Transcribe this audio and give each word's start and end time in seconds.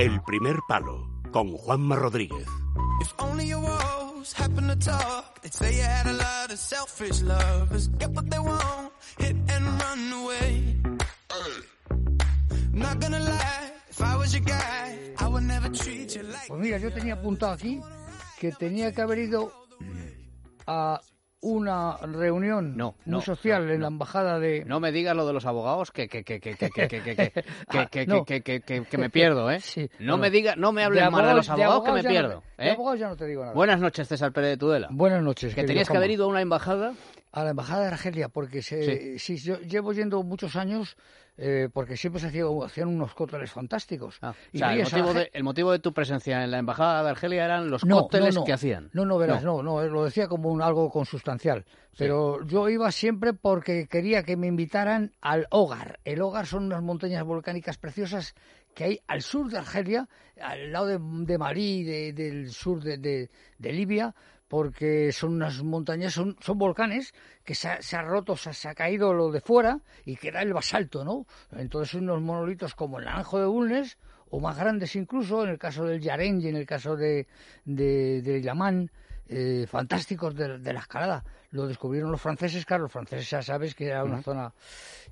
El 0.00 0.18
primer 0.22 0.56
palo 0.66 1.10
con 1.30 1.52
Juanma 1.52 1.94
Rodríguez. 1.94 2.46
If 3.02 3.12
only 3.18 3.48
your 3.48 3.60
walls 3.60 4.32
happen 4.32 4.66
to 4.68 4.76
talk, 4.76 5.42
they'd 5.42 5.52
say 5.52 5.76
you 5.76 5.82
had 5.82 6.06
a 6.06 6.14
lot 6.14 6.50
of 6.50 6.58
selfish 6.58 7.20
lovers. 7.20 7.88
Get 7.98 8.08
what 8.12 8.30
they 8.30 8.38
want, 8.38 8.92
hit 9.18 9.36
and 9.36 9.66
run 9.78 10.12
away. 10.24 10.76
Not 12.72 12.98
gonna 12.98 13.20
lie, 13.20 13.72
if 13.90 14.00
I 14.00 14.16
was 14.16 14.32
your 14.32 14.42
guy, 14.42 14.96
I 15.18 15.28
would 15.28 15.42
never 15.42 15.68
treat 15.68 16.16
you 16.16 16.22
like. 16.22 16.48
Pues 16.48 16.58
mira, 16.58 16.78
yo 16.78 16.90
tenía 16.90 17.12
apuntado 17.20 17.52
aquí 17.52 17.82
que 18.38 18.52
tenía 18.52 18.92
que 18.92 19.02
haber 19.02 19.18
ido 19.18 19.52
a 20.66 20.98
una 21.42 21.96
reunión 21.98 22.76
No, 22.76 22.94
muy 23.06 23.22
social 23.22 23.66
no, 23.66 23.72
en 23.72 23.80
la 23.82 23.88
embajada 23.88 24.38
de 24.38 24.64
No 24.66 24.78
me 24.80 24.92
digas 24.92 25.16
lo 25.16 25.26
de 25.26 25.32
los 25.32 25.46
abogados 25.46 25.90
que 25.90 26.06
que 26.08 26.22
que 26.22 26.38
que 26.40 26.54
que 26.54 26.70
que 26.70 26.88
que 26.88 27.00
que 27.00 28.62
que 28.62 28.86
Ah, 28.96 28.98
me 28.98 29.10
pierdo, 29.10 29.50
¿eh? 29.50 29.60
Sí, 29.60 29.88
No 29.98 30.18
me 30.18 30.30
diga, 30.30 30.54
no 30.56 30.72
me 30.72 30.84
hables 30.84 31.10
mal 31.10 31.26
de 31.26 31.34
los 31.34 31.46
de 31.46 31.52
abogados 31.52 31.84
que 31.84 31.92
me 31.92 32.02
no- 32.02 32.08
pierdo, 32.08 32.42
de 32.58 32.66
¿eh? 32.66 32.70
abogados 32.72 33.00
ya 33.00 33.08
no 33.08 33.16
te 33.16 33.26
digo 33.26 33.42
nada. 33.42 33.54
Buenas 33.54 33.80
noches, 33.80 34.06
César 34.08 34.32
Pérez 34.32 34.50
de 34.50 34.56
Tudela. 34.58 34.88
Buenas 34.90 35.22
noches. 35.22 35.54
Que 35.54 35.64
tenías 35.64 35.88
que 35.88 35.96
haber 35.96 36.10
ido 36.10 36.24
a 36.24 36.28
una 36.28 36.40
embajada. 36.42 36.92
A 37.32 37.44
la 37.44 37.50
embajada 37.50 37.82
de 37.82 37.88
Argelia 37.88 38.28
porque 38.28 38.62
se, 38.62 39.18
sí. 39.18 39.36
yo 39.38 39.58
llevo 39.60 39.92
yendo 39.92 40.22
muchos 40.22 40.56
años 40.56 40.96
eh, 41.42 41.68
porque 41.72 41.96
siempre 41.96 42.20
se 42.20 42.26
hacía- 42.26 42.44
hacían 42.64 42.88
unos 42.88 43.14
cócteles 43.14 43.50
fantásticos. 43.50 44.18
Ah, 44.20 44.30
o 44.30 44.34
Y 44.52 44.58
sea, 44.58 44.74
el 44.74 44.82
motivo, 44.82 45.14
de, 45.14 45.20
gen- 45.22 45.30
el 45.32 45.44
motivo 45.44 45.72
de 45.72 45.78
tu 45.78 45.94
presencia 45.94 46.44
en 46.44 46.50
la 46.50 46.58
embajada 46.58 47.02
de 47.02 47.10
Argelia 47.10 47.44
eran 47.46 47.70
los 47.70 47.84
No, 47.86 48.00
cócteles 48.02 48.34
no, 48.34 48.40
no. 48.42 48.46
que 48.46 48.52
hacían. 48.52 48.90
No, 48.92 49.06
no, 49.06 49.16
verás, 49.16 49.42
no, 49.42 49.62
no, 49.62 49.82
lo 49.82 50.04
decía 50.04 50.28
como 50.28 50.50
un, 50.50 50.60
algo 50.60 50.90
consustancial. 50.90 51.64
Pero 51.96 52.44
yo 52.46 52.68
iba 52.68 52.90
siempre 52.92 53.32
porque 53.32 53.86
quería 53.88 54.22
que 54.22 54.36
me 54.36 54.48
invitaran 54.48 55.12
al 55.22 55.46
Hogar. 55.50 55.98
El 56.04 56.20
Hogar 56.22 56.46
son 56.46 56.64
unas 56.64 56.82
montañas 56.82 57.24
volcánicas 57.24 57.78
preciosas 57.78 58.34
que 58.80 58.84
hay 58.84 59.00
al 59.08 59.20
sur 59.20 59.50
de 59.50 59.58
Argelia, 59.58 60.08
al 60.40 60.72
lado 60.72 60.86
de, 60.86 60.98
de 61.26 61.36
Malí, 61.36 61.84
de- 61.84 62.14
del 62.14 62.50
sur 62.50 62.82
de, 62.82 62.96
de- 62.96 63.28
Libia, 63.72 64.14
porque 64.48 65.12
son 65.12 65.34
unas 65.34 65.62
montañas, 65.62 66.14
son, 66.14 66.34
son 66.40 66.56
volcanes 66.56 67.12
que 67.44 67.54
se 67.54 67.68
ha, 67.68 67.82
se 67.82 67.96
ha 67.96 68.02
roto, 68.02 68.36
se 68.36 68.68
ha, 68.68 68.74
caído 68.74 69.12
lo 69.12 69.30
de 69.30 69.42
fuera 69.42 69.80
y 70.06 70.16
queda 70.16 70.40
el 70.40 70.54
basalto, 70.54 71.04
¿no? 71.04 71.26
Entonces 71.52 71.92
unos 71.92 72.22
monolitos 72.22 72.74
como 72.74 72.98
el 72.98 73.04
Naranjo 73.04 73.38
de 73.38 73.44
Bulnes, 73.44 73.98
o 74.30 74.40
más 74.40 74.56
grandes 74.56 74.96
incluso, 74.96 75.44
en 75.44 75.50
el 75.50 75.58
caso 75.58 75.84
del 75.84 76.00
Yareng 76.00 76.40
en 76.46 76.56
el 76.56 76.64
caso 76.64 76.96
de, 76.96 77.26
de 77.66 78.40
Yamán, 78.40 78.90
eh, 79.32 79.66
fantásticos 79.68 80.34
de, 80.34 80.58
de 80.58 80.72
la 80.72 80.80
escalada. 80.80 81.24
Lo 81.52 81.66
descubrieron 81.66 82.10
los 82.10 82.20
franceses, 82.20 82.64
claro, 82.66 82.82
los 82.84 82.92
franceses 82.92 83.30
ya 83.30 83.42
sabes 83.42 83.74
que 83.74 83.86
era 83.86 84.04
una 84.04 84.22
zona... 84.22 84.52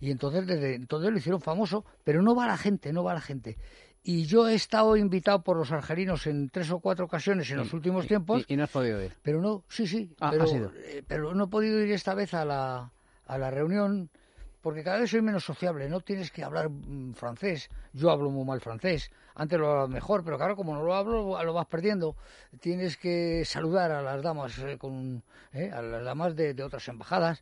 Y 0.00 0.11
entonces 0.11 0.47
desde 0.47 0.74
entonces 0.74 1.11
lo 1.11 1.19
hicieron 1.19 1.41
famoso, 1.41 1.84
pero 2.05 2.20
no 2.22 2.34
va 2.34 2.46
la 2.46 2.56
gente, 2.56 2.92
no 2.92 3.02
va 3.05 3.14
la 3.14 3.20
gente. 3.20 3.56
Y 4.02 4.24
yo 4.27 4.48
he 4.48 4.55
estado 4.55 4.96
invitado 4.96 5.42
por 5.42 5.56
los 5.56 5.70
argelinos 5.72 6.27
en 6.27 6.48
tres 6.50 6.70
o 6.70 6.78
cuatro 6.80 7.05
ocasiones 7.05 7.50
en 7.50 7.58
los 7.58 7.72
últimos 7.72 8.06
tiempos, 8.06 8.44
Y, 8.48 8.55
y 8.55 8.56
no 8.56 8.64
has 8.64 8.70
podido 8.70 9.02
ir. 9.02 9.12
pero 9.22 9.41
no, 9.41 9.64
sí, 9.69 9.86
sí, 9.86 10.14
Ah, 10.20 10.30
pero, 10.30 10.44
eh, 10.77 11.02
pero 11.06 11.34
no 11.34 11.44
he 11.44 11.48
podido 11.48 11.80
ir 11.80 11.91
esta 11.92 12.14
vez 12.14 12.33
a 12.34 12.44
la, 12.44 12.92
a 13.27 13.39
la 13.39 13.50
reunión 13.50 14.08
porque 14.61 14.83
cada 14.83 14.98
vez 14.98 15.11
soy 15.11 15.22
menos 15.22 15.44
sociable, 15.44 15.89
no 15.89 16.00
tienes 16.00 16.30
que 16.30 16.42
hablar 16.42 16.69
mm, 16.69 17.12
francés, 17.14 17.69
yo 17.92 18.11
hablo 18.11 18.30
muy 18.30 18.44
mal 18.44 18.61
francés, 18.61 19.11
antes 19.39 19.58
lo 19.58 19.69
hablaba 19.69 19.89
mejor, 19.89 20.25
pero 20.25 20.36
claro, 20.36 20.56
como 20.56 20.75
no 20.75 20.83
lo 20.83 20.94
hablo, 20.94 21.42
lo 21.42 21.53
vas 21.53 21.67
perdiendo, 21.67 22.17
tienes 22.61 22.97
que 22.97 23.45
saludar 23.45 23.92
a 23.92 24.03
las 24.03 24.20
damas, 24.22 24.58
eh, 24.58 24.77
con, 24.77 25.22
eh, 25.53 25.70
a 25.72 25.80
las 25.80 26.05
damas 26.05 26.34
de, 26.36 26.55
de 26.55 26.62
otras 26.62 26.86
embajadas, 26.89 27.41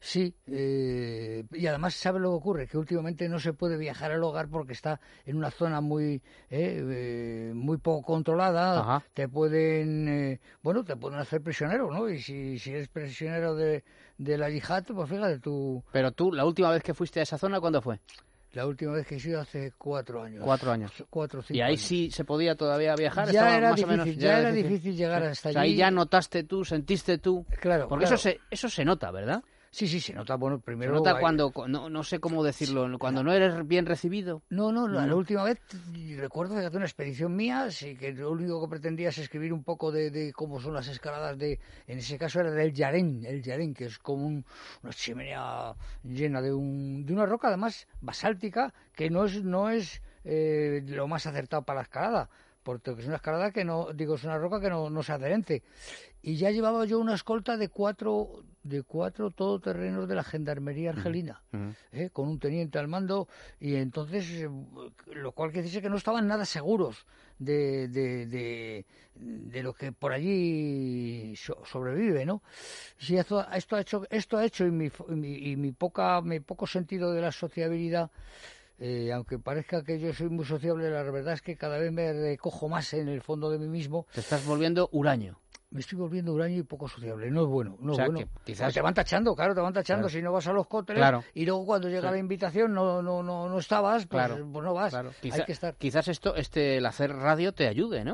sí, 0.00 0.34
eh, 0.46 1.44
y 1.50 1.66
además 1.66 1.94
sabe 1.94 2.20
lo 2.20 2.30
que 2.30 2.36
ocurre, 2.36 2.66
que 2.68 2.78
últimamente 2.78 3.28
no 3.28 3.40
se 3.40 3.52
puede 3.52 3.76
viajar 3.76 4.12
al 4.12 4.22
hogar 4.22 4.48
porque 4.48 4.72
está 4.72 5.00
en 5.26 5.36
una 5.36 5.50
zona 5.50 5.80
muy, 5.80 6.22
eh, 6.48 6.80
eh, 6.80 7.52
muy 7.54 7.76
poco 7.78 8.06
controlada, 8.06 8.80
Ajá. 8.80 9.02
te 9.12 9.28
pueden, 9.28 10.08
eh, 10.08 10.40
bueno, 10.62 10.84
te 10.84 10.96
pueden 10.96 11.18
hacer 11.18 11.42
prisionero, 11.42 11.90
¿no? 11.90 12.08
Y 12.08 12.22
si, 12.22 12.58
si 12.60 12.70
eres 12.70 12.88
prisionero 12.88 13.56
de, 13.56 13.82
de 14.16 14.38
la 14.38 14.48
yihad, 14.48 14.84
pues 14.84 15.10
fíjate 15.10 15.40
tú, 15.40 15.82
Pero 15.90 16.12
tú, 16.12 16.32
la 16.32 16.44
última 16.44 16.70
vez 16.70 16.82
que 16.84 16.94
fuiste 16.94 17.18
a 17.18 17.24
esa 17.24 17.36
zona, 17.36 17.60
¿cuándo 17.60 17.82
fue? 17.82 17.98
La 18.52 18.66
última 18.66 18.92
vez 18.92 19.06
que 19.06 19.16
he 19.16 19.20
sido 19.20 19.40
hace 19.40 19.72
cuatro 19.78 20.22
años. 20.22 20.42
Cuatro 20.44 20.70
años. 20.72 20.92
Cuatro 21.10 21.40
o 21.40 21.42
cinco 21.42 21.56
Y 21.56 21.60
ahí 21.62 21.70
años. 21.72 21.80
sí 21.80 22.10
se 22.10 22.24
podía 22.24 22.54
todavía 22.54 22.94
viajar. 22.94 23.30
Ya 23.32 23.56
era 23.56 23.70
más 23.70 23.72
o 23.72 23.76
difícil, 23.76 23.98
menos, 24.06 24.16
ya 24.16 24.38
era 24.40 24.52
difícil 24.52 24.96
llegar 24.96 25.22
hasta 25.22 25.48
O 25.48 25.52
sea, 25.52 25.62
allí. 25.62 25.72
ahí 25.72 25.76
ya 25.78 25.90
notaste 25.90 26.44
tú, 26.44 26.64
sentiste 26.64 27.18
tú. 27.18 27.46
Claro, 27.60 27.88
Porque 27.88 28.04
claro. 28.04 28.16
eso 28.16 28.22
se 28.22 28.40
eso 28.50 28.68
se 28.68 28.84
nota, 28.84 29.10
¿verdad? 29.10 29.42
Sí, 29.74 29.88
sí, 29.88 30.00
se 30.00 30.12
nota, 30.12 30.34
bueno, 30.36 30.58
Se 30.58 30.62
primero... 30.64 30.92
nota 30.92 31.14
hay- 31.16 31.20
cuando, 31.20 31.50
no, 31.66 31.88
no 31.88 32.04
sé 32.04 32.18
cómo 32.20 32.44
decirlo, 32.44 32.86
cuando 32.98 33.24
no 33.24 33.32
eres 33.32 33.66
bien 33.66 33.86
recibido. 33.86 34.42
No, 34.50 34.70
no, 34.70 34.86
la, 34.86 35.06
la 35.06 35.16
última 35.16 35.44
vez 35.44 35.58
recuerdo 36.18 36.54
que 36.54 36.66
hace 36.66 36.76
una 36.76 36.84
expedición 36.84 37.34
mía, 37.34 37.70
sí, 37.70 37.96
que 37.96 38.12
lo 38.12 38.30
único 38.32 38.60
que 38.60 38.68
pretendía 38.68 39.08
es 39.08 39.16
escribir 39.16 39.50
un 39.50 39.64
poco 39.64 39.90
de, 39.90 40.10
de 40.10 40.30
cómo 40.34 40.60
son 40.60 40.74
las 40.74 40.88
escaladas 40.88 41.38
de, 41.38 41.58
en 41.86 41.98
ese 41.98 42.18
caso 42.18 42.40
era 42.40 42.50
del 42.50 42.74
Yarén, 42.74 43.24
el 43.24 43.42
Yarén, 43.42 43.72
que 43.72 43.86
es 43.86 43.98
como 43.98 44.26
un- 44.26 44.44
una 44.82 44.92
chimenea 44.92 45.74
llena 46.04 46.42
de, 46.42 46.52
un, 46.52 47.06
de 47.06 47.14
una 47.14 47.24
roca 47.24 47.48
además 47.48 47.88
basáltica 48.02 48.74
que 48.94 49.08
no 49.08 49.24
es, 49.24 49.42
no 49.42 49.70
es 49.70 50.02
eh, 50.24 50.82
lo 50.86 51.08
más 51.08 51.24
acertado 51.26 51.62
para 51.62 51.78
la 51.78 51.82
escalada, 51.84 52.28
porque 52.62 52.90
es 52.90 53.06
una 53.06 53.16
escalada 53.16 53.50
que 53.52 53.64
no, 53.64 53.90
digo, 53.94 54.16
es 54.16 54.24
una 54.24 54.36
roca 54.36 54.60
que 54.60 54.68
no, 54.68 54.90
no 54.90 55.00
es 55.00 55.08
adherente. 55.08 55.62
Y 56.20 56.36
ya 56.36 56.50
llevaba 56.50 56.84
yo 56.84 56.98
una 57.00 57.14
escolta 57.14 57.56
de 57.56 57.68
cuatro, 57.70 58.44
de 58.62 58.82
cuatro 58.82 59.30
todoterrenos 59.30 60.08
de 60.08 60.14
la 60.14 60.22
gendarmería 60.24 60.90
argelina 60.90 61.42
¿eh? 61.92 62.10
con 62.12 62.28
un 62.28 62.38
teniente 62.38 62.78
al 62.78 62.86
mando 62.88 63.28
y 63.60 63.74
entonces 63.74 64.24
eh, 64.30 64.48
lo 65.14 65.32
cual 65.32 65.50
quiere 65.50 65.66
decir 65.66 65.82
que 65.82 65.90
no 65.90 65.96
estaban 65.96 66.26
nada 66.28 66.44
seguros 66.44 67.06
de, 67.38 67.88
de, 67.88 68.26
de, 68.26 68.86
de 69.16 69.62
lo 69.62 69.72
que 69.74 69.90
por 69.92 70.12
allí 70.12 71.34
so- 71.36 71.62
sobrevive 71.64 72.24
no 72.24 72.42
sí 72.98 73.16
esto, 73.16 73.44
esto 73.52 73.76
ha 73.76 73.80
hecho 73.80 74.02
esto 74.10 74.36
ha 74.38 74.44
hecho 74.44 74.64
y 74.66 74.70
mi, 74.70 74.86
y 75.08 75.12
mi, 75.14 75.32
y 75.50 75.56
mi 75.56 75.72
poca 75.72 76.20
mi 76.22 76.40
poco 76.40 76.66
sentido 76.66 77.12
de 77.12 77.20
la 77.20 77.32
sociabilidad 77.32 78.10
eh, 78.78 79.12
aunque 79.12 79.38
parezca 79.38 79.84
que 79.84 80.00
yo 80.00 80.12
soy 80.12 80.28
muy 80.28 80.44
sociable, 80.44 80.90
la 80.90 81.02
verdad 81.04 81.34
es 81.34 81.42
que 81.42 81.56
cada 81.56 81.78
vez 81.78 81.92
me 81.92 82.12
recojo 82.12 82.68
más 82.68 82.92
en 82.94 83.06
el 83.08 83.20
fondo 83.20 83.48
de 83.48 83.58
mí 83.60 83.68
mismo. 83.68 84.06
Te 84.12 84.18
estás 84.20 84.44
volviendo 84.44 84.88
huraño. 84.90 85.38
Me 85.72 85.80
estoy 85.80 85.98
volviendo 85.98 86.32
huraño 86.34 86.58
y 86.58 86.62
poco 86.62 86.86
sociable. 86.86 87.30
No 87.30 87.42
es 87.42 87.48
bueno, 87.48 87.76
no 87.80 87.92
O 87.92 87.94
sea, 87.94 88.04
es 88.06 88.12
bueno. 88.12 88.28
quizás- 88.44 88.72
te 88.74 88.80
van 88.82 88.94
tachando, 88.94 89.34
claro, 89.34 89.54
te 89.54 89.60
van 89.60 89.72
tachando. 89.72 90.06
Claro. 90.06 90.18
Si 90.18 90.22
no 90.22 90.30
vas 90.32 90.46
a 90.46 90.52
los 90.52 90.66
cócteles 90.66 91.00
Claro. 91.00 91.24
y 91.34 91.46
luego 91.46 91.64
cuando 91.66 91.88
llega 91.88 92.10
la 92.10 92.18
invitación 92.18 92.74
no, 92.74 93.00
no, 93.02 93.22
no, 93.22 93.48
no 93.48 93.58
estabas, 93.58 94.06
pues, 94.06 94.26
Claro, 94.26 94.46
pues 94.52 94.64
no 94.64 94.74
vas. 94.74 94.90
Claro. 94.90 95.08
Hay 95.08 95.30
Quizá- 95.30 95.44
que 95.46 95.52
estar. 95.52 95.74
Quizás 95.76 96.08
esto, 96.08 96.36
este, 96.36 96.76
el 96.76 96.86
hacer 96.86 97.12
radio 97.14 97.52
te 97.52 97.66
ayude, 97.68 98.04
¿no? 98.04 98.12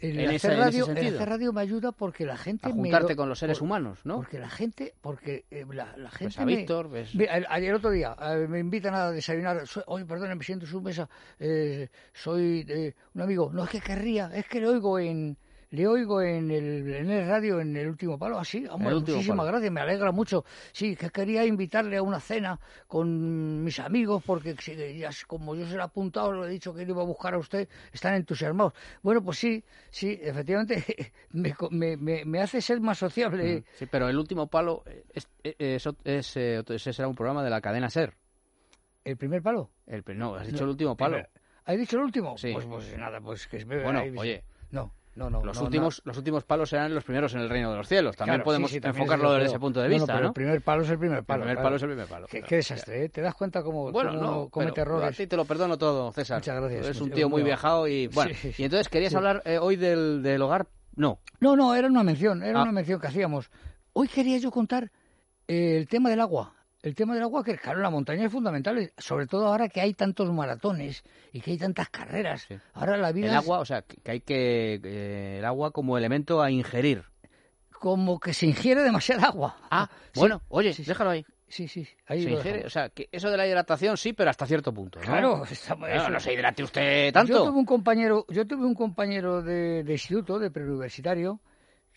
El, 0.00 0.18
en 0.18 0.30
hacer 0.34 0.52
en 0.52 0.58
radio, 0.60 0.86
el 0.86 1.14
hacer 1.14 1.28
radio 1.28 1.52
me 1.52 1.60
ayuda 1.60 1.92
porque 1.92 2.24
la 2.24 2.38
gente 2.38 2.66
A 2.66 2.68
me 2.70 2.74
juntarte 2.76 3.12
lo- 3.12 3.16
con 3.18 3.28
los 3.28 3.38
seres 3.38 3.58
por- 3.58 3.66
humanos, 3.66 3.98
¿no? 4.04 4.16
Porque 4.16 4.38
la 4.38 4.48
gente, 4.48 4.94
porque 5.02 5.44
eh, 5.50 5.66
la, 5.70 5.94
la 5.98 6.08
gente 6.10 6.24
Ves 6.24 6.38
a 6.38 6.44
me- 6.46 6.56
Víctor, 6.56 6.88
ves... 6.88 7.14
Ve, 7.14 7.28
a- 7.28 7.52
Ayer 7.54 7.74
otro 7.74 7.90
día 7.90 8.16
eh, 8.18 8.46
me 8.48 8.60
invitan 8.60 8.94
a 8.94 9.10
desayunar. 9.10 9.66
Soy- 9.66 9.82
Oye, 9.88 10.06
perdón, 10.06 10.36
me 10.38 10.42
siento 10.42 10.64
en 10.64 10.70
su 10.70 10.80
mesa. 10.80 11.06
eh, 11.38 11.88
soy 12.14 12.64
eh, 12.66 12.94
un 13.14 13.20
amigo. 13.20 13.50
No 13.52 13.64
es 13.64 13.70
que 13.70 13.80
querría, 13.82 14.30
es 14.34 14.46
que 14.46 14.60
le 14.60 14.68
oigo 14.68 14.98
en 14.98 15.36
le 15.70 15.86
oigo 15.86 16.20
en 16.20 16.50
el, 16.50 16.92
en 16.94 17.10
el 17.10 17.28
radio 17.28 17.60
en 17.60 17.76
el 17.76 17.88
último 17.88 18.18
palo. 18.18 18.38
Así, 18.38 18.66
hombre, 18.68 18.94
último 18.94 19.16
muchísimas 19.16 19.38
palo. 19.38 19.48
gracias, 19.52 19.72
me 19.72 19.80
alegra 19.80 20.10
mucho. 20.12 20.44
Sí, 20.72 20.96
que 20.96 21.10
quería 21.10 21.44
invitarle 21.46 21.96
a 21.96 22.02
una 22.02 22.18
cena 22.20 22.58
con 22.88 23.62
mis 23.62 23.78
amigos 23.78 24.22
porque 24.26 24.56
si- 24.60 24.98
ya, 24.98 25.10
como 25.26 25.54
yo 25.54 25.66
se 25.66 25.74
lo 25.76 25.80
he 25.82 25.84
apuntado, 25.84 26.32
lo 26.32 26.46
he 26.46 26.50
dicho 26.50 26.74
que 26.74 26.82
iba 26.82 27.02
a 27.02 27.04
buscar 27.06 27.34
a 27.34 27.38
usted, 27.38 27.68
están 27.92 28.14
entusiasmados. 28.14 28.72
Bueno, 29.02 29.22
pues 29.22 29.38
sí, 29.38 29.62
sí, 29.90 30.18
efectivamente 30.20 30.84
me, 31.30 31.54
me, 31.70 31.96
me, 31.96 32.24
me 32.24 32.40
hace 32.40 32.60
ser 32.60 32.80
más 32.80 32.98
sociable. 32.98 33.64
Sí, 33.74 33.86
pero 33.86 34.08
el 34.08 34.18
último 34.18 34.48
palo, 34.48 34.82
eh, 34.86 35.04
es, 35.12 35.28
es- 35.44 35.56
es- 35.86 35.94
es, 36.04 36.36
eh, 36.36 36.62
ese 36.68 36.92
será 36.92 37.06
un 37.08 37.14
programa 37.14 37.44
de 37.44 37.50
la 37.50 37.60
cadena 37.60 37.88
SER. 37.90 38.14
¿El 39.04 39.16
primer 39.16 39.40
palo? 39.42 39.70
El, 39.86 40.04
no, 40.16 40.34
has 40.34 40.46
dicho 40.46 40.64
el 40.64 40.70
último 40.70 40.96
palo. 40.96 41.22
¿Has 41.64 41.76
dicho 41.78 41.96
el 41.96 42.02
último? 42.02 42.36
Sí. 42.36 42.52
Pues, 42.52 42.66
pues 42.66 42.98
nada, 42.98 43.20
pues 43.20 43.46
que 43.46 43.58
es 43.58 43.66
Bueno, 43.66 44.00
ahí- 44.00 44.12
oye, 44.16 44.44
No, 44.72 44.92
no, 45.20 45.30
no. 45.30 45.44
los, 45.44 45.56
no, 45.58 45.64
últimos, 45.64 46.00
los 46.04 46.16
últimos 46.16 46.44
palos 46.44 46.70
serán 46.70 46.94
los 46.94 47.04
primeros 47.04 47.34
en 47.34 47.40
el 47.40 47.48
reino 47.50 47.70
de 47.70 47.76
los 47.76 47.86
cielos. 47.88 48.16
También 48.16 48.36
Claro, 48.36 48.44
podemos 48.44 48.70
sí, 48.70 48.76
sí, 48.76 48.80
también 48.80 49.02
enfocarlo 49.02 49.32
desde 49.34 49.46
ese 49.48 49.58
punto 49.60 49.80
de 49.80 49.88
vista, 49.88 50.14
pero. 50.14 50.26
El 50.28 50.32
primer 50.32 50.62
palo 50.62 50.82
es 50.82 50.90
el 50.90 50.98
primer 50.98 51.24
palo. 51.24 51.42
el 51.42 51.42
primer 51.42 51.56
claro. 51.56 51.66
palo 51.66 51.76
es 51.76 51.82
el 51.82 51.88
primer 51.88 52.06
palo. 52.08 52.26
Qué, 52.28 52.56
desastre, 52.56 53.04
¿eh? 53.04 53.08
¿Te 53.10 53.20
das 53.20 53.34
cuenta 53.34 53.62
cómo, 53.62 53.92
Bueno, 53.92 54.12
no, 54.12 54.48
comete 54.48 54.72
pero 54.74 54.96
errores? 54.96 55.14
a 55.14 55.16
ti 55.16 55.26
te 55.26 55.36
lo 55.36 55.44
perdono 55.44 55.76
todo, 55.78 56.10
César. 56.12 56.38
Muchas 56.38 56.56
gracias, 56.60 56.84
Eres 56.86 57.00
un 57.00 57.10
tío 57.10 57.28
muy 57.28 57.42
viajado 57.42 57.86
y 57.86 58.06
bueno. 58.08 58.32
Sí, 58.34 58.52
Y 58.58 58.64
entonces 58.64 58.88
querías 58.88 59.14
hablar 59.14 59.42
eh, 59.44 59.58
hoy 59.58 59.76
del, 59.76 60.22
del 60.22 60.40
hogar. 60.42 60.66
No. 60.96 61.18
No, 61.40 61.56
no, 61.56 61.74
era 61.74 61.88
una 61.88 62.02
mención, 62.02 62.42
era 62.42 62.58
Ah. 62.60 62.62
una 62.62 62.72
mención 62.72 63.00
que 63.00 63.06
hacíamos. 63.06 63.50
Hoy 63.92 64.08
quería 64.08 64.38
yo 64.38 64.50
contar 64.50 64.90
eh, 65.48 65.76
el 65.78 65.88
tema 65.88 66.10
del 66.10 66.20
agua. 66.20 66.54
El 66.82 66.94
tema 66.94 67.12
del 67.14 67.22
agua, 67.24 67.44
que 67.44 67.58
claro, 67.58 67.80
la 67.80 67.90
montaña 67.90 68.24
es 68.26 68.32
fundamental, 68.32 68.90
sobre 68.96 69.26
todo 69.26 69.46
ahora 69.48 69.68
que 69.68 69.80
hay 69.82 69.92
tantos 69.92 70.32
maratones 70.32 71.04
y 71.32 71.40
que 71.42 71.50
hay 71.50 71.58
tantas 71.58 71.90
carreras. 71.90 72.46
Sí. 72.48 72.56
Ahora 72.72 72.96
la 72.96 73.12
vida 73.12 73.26
El 73.26 73.32
es 73.32 73.38
agua, 73.38 73.58
o 73.60 73.64
sea, 73.66 73.82
que 73.82 74.10
hay 74.10 74.20
que 74.20 74.80
eh, 74.82 75.36
el 75.40 75.44
agua 75.44 75.72
como 75.72 75.98
elemento 75.98 76.40
a 76.40 76.50
ingerir. 76.50 77.04
como 77.78 78.18
que 78.18 78.32
se 78.34 78.46
ingiere 78.46 78.82
demasiada 78.82 79.26
agua. 79.26 79.56
Ah, 79.70 79.88
Sí, 80.14 80.20
bueno, 80.20 80.40
oye, 80.48 80.72
sí, 80.72 80.82
déjalo 80.84 81.10
ahí. 81.10 81.24
sí, 81.48 81.68
sí. 81.68 81.86
Ahí 82.06 82.24
Se 82.24 82.30
ingiere, 82.30 82.64
o 82.66 82.70
sea, 82.70 82.88
que 82.88 83.08
eso 83.12 83.30
de 83.30 83.36
la 83.36 83.46
hidratación 83.46 83.96
sí, 83.98 84.12
pero 84.14 84.30
hasta 84.30 84.46
cierto 84.46 84.72
punto. 84.72 84.98
¿no? 85.00 85.04
Claro, 85.04 85.44
estamos- 85.50 85.86
Claro, 85.86 86.02
eso- 86.02 86.10
no 86.10 86.20
se 86.20 86.32
hidrate 86.32 86.62
usted 86.62 87.06
Yo 87.08 87.12
tanto. 87.12 87.44
tuve 87.44 87.58
un 87.58 87.66
compañero, 87.66 88.24
yo 88.30 88.46
tuve 88.46 88.64
un 88.64 88.74
compañero 88.74 89.42
de, 89.42 89.84
de 89.84 89.92
instituto, 89.92 90.38
de 90.38 90.50
preuniversitario, 90.50 91.40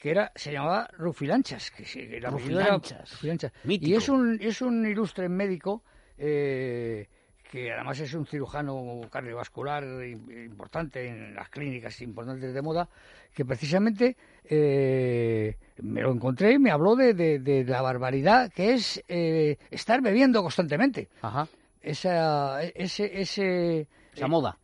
que 0.03 0.11
era, 0.11 0.33
se 0.35 0.51
llamaba 0.51 0.89
Rufilanchas, 0.97 1.71
que, 1.71 2.17
era 2.17 2.29
Rufilanchas. 2.29 3.09
Rufilanchas. 3.13 3.53
Y 3.87 3.95
es 3.95 4.09
un, 4.09 4.37
es 4.41 4.61
un 4.61 4.85
ilustre 4.85 5.29
médico 5.29 5.81
eh, 6.17 7.07
que 7.49 7.71
además 7.71 7.97
es 8.01 8.13
un 8.13 8.25
cirujano 8.25 8.99
cardiovascular 9.09 9.81
im- 9.83 10.43
importante 10.45 11.07
en 11.07 11.33
las 11.33 11.47
clínicas 11.47 12.01
importantes 12.01 12.53
de 12.53 12.61
moda, 12.61 12.89
que 13.33 13.45
precisamente 13.45 14.17
eh, 14.43 15.55
me 15.81 16.01
lo 16.01 16.11
encontré 16.11 16.51
y 16.51 16.59
me 16.59 16.71
habló 16.71 16.97
de, 16.97 17.13
de- 17.13 17.39
de 17.39 17.63
la 17.63 17.81
barbaridad 17.81 18.51
que 18.51 18.73
es 18.73 19.01
eh, 19.07 19.57
estar 19.71 20.01
bebiendo 20.01 20.41
constantemente. 20.41 21.07
Ajá, 21.21 21.47
Esa, 21.81 22.61
ese, 22.63 23.21
ese, 23.21 23.87
esa 24.13 24.27
moda. 24.27 24.57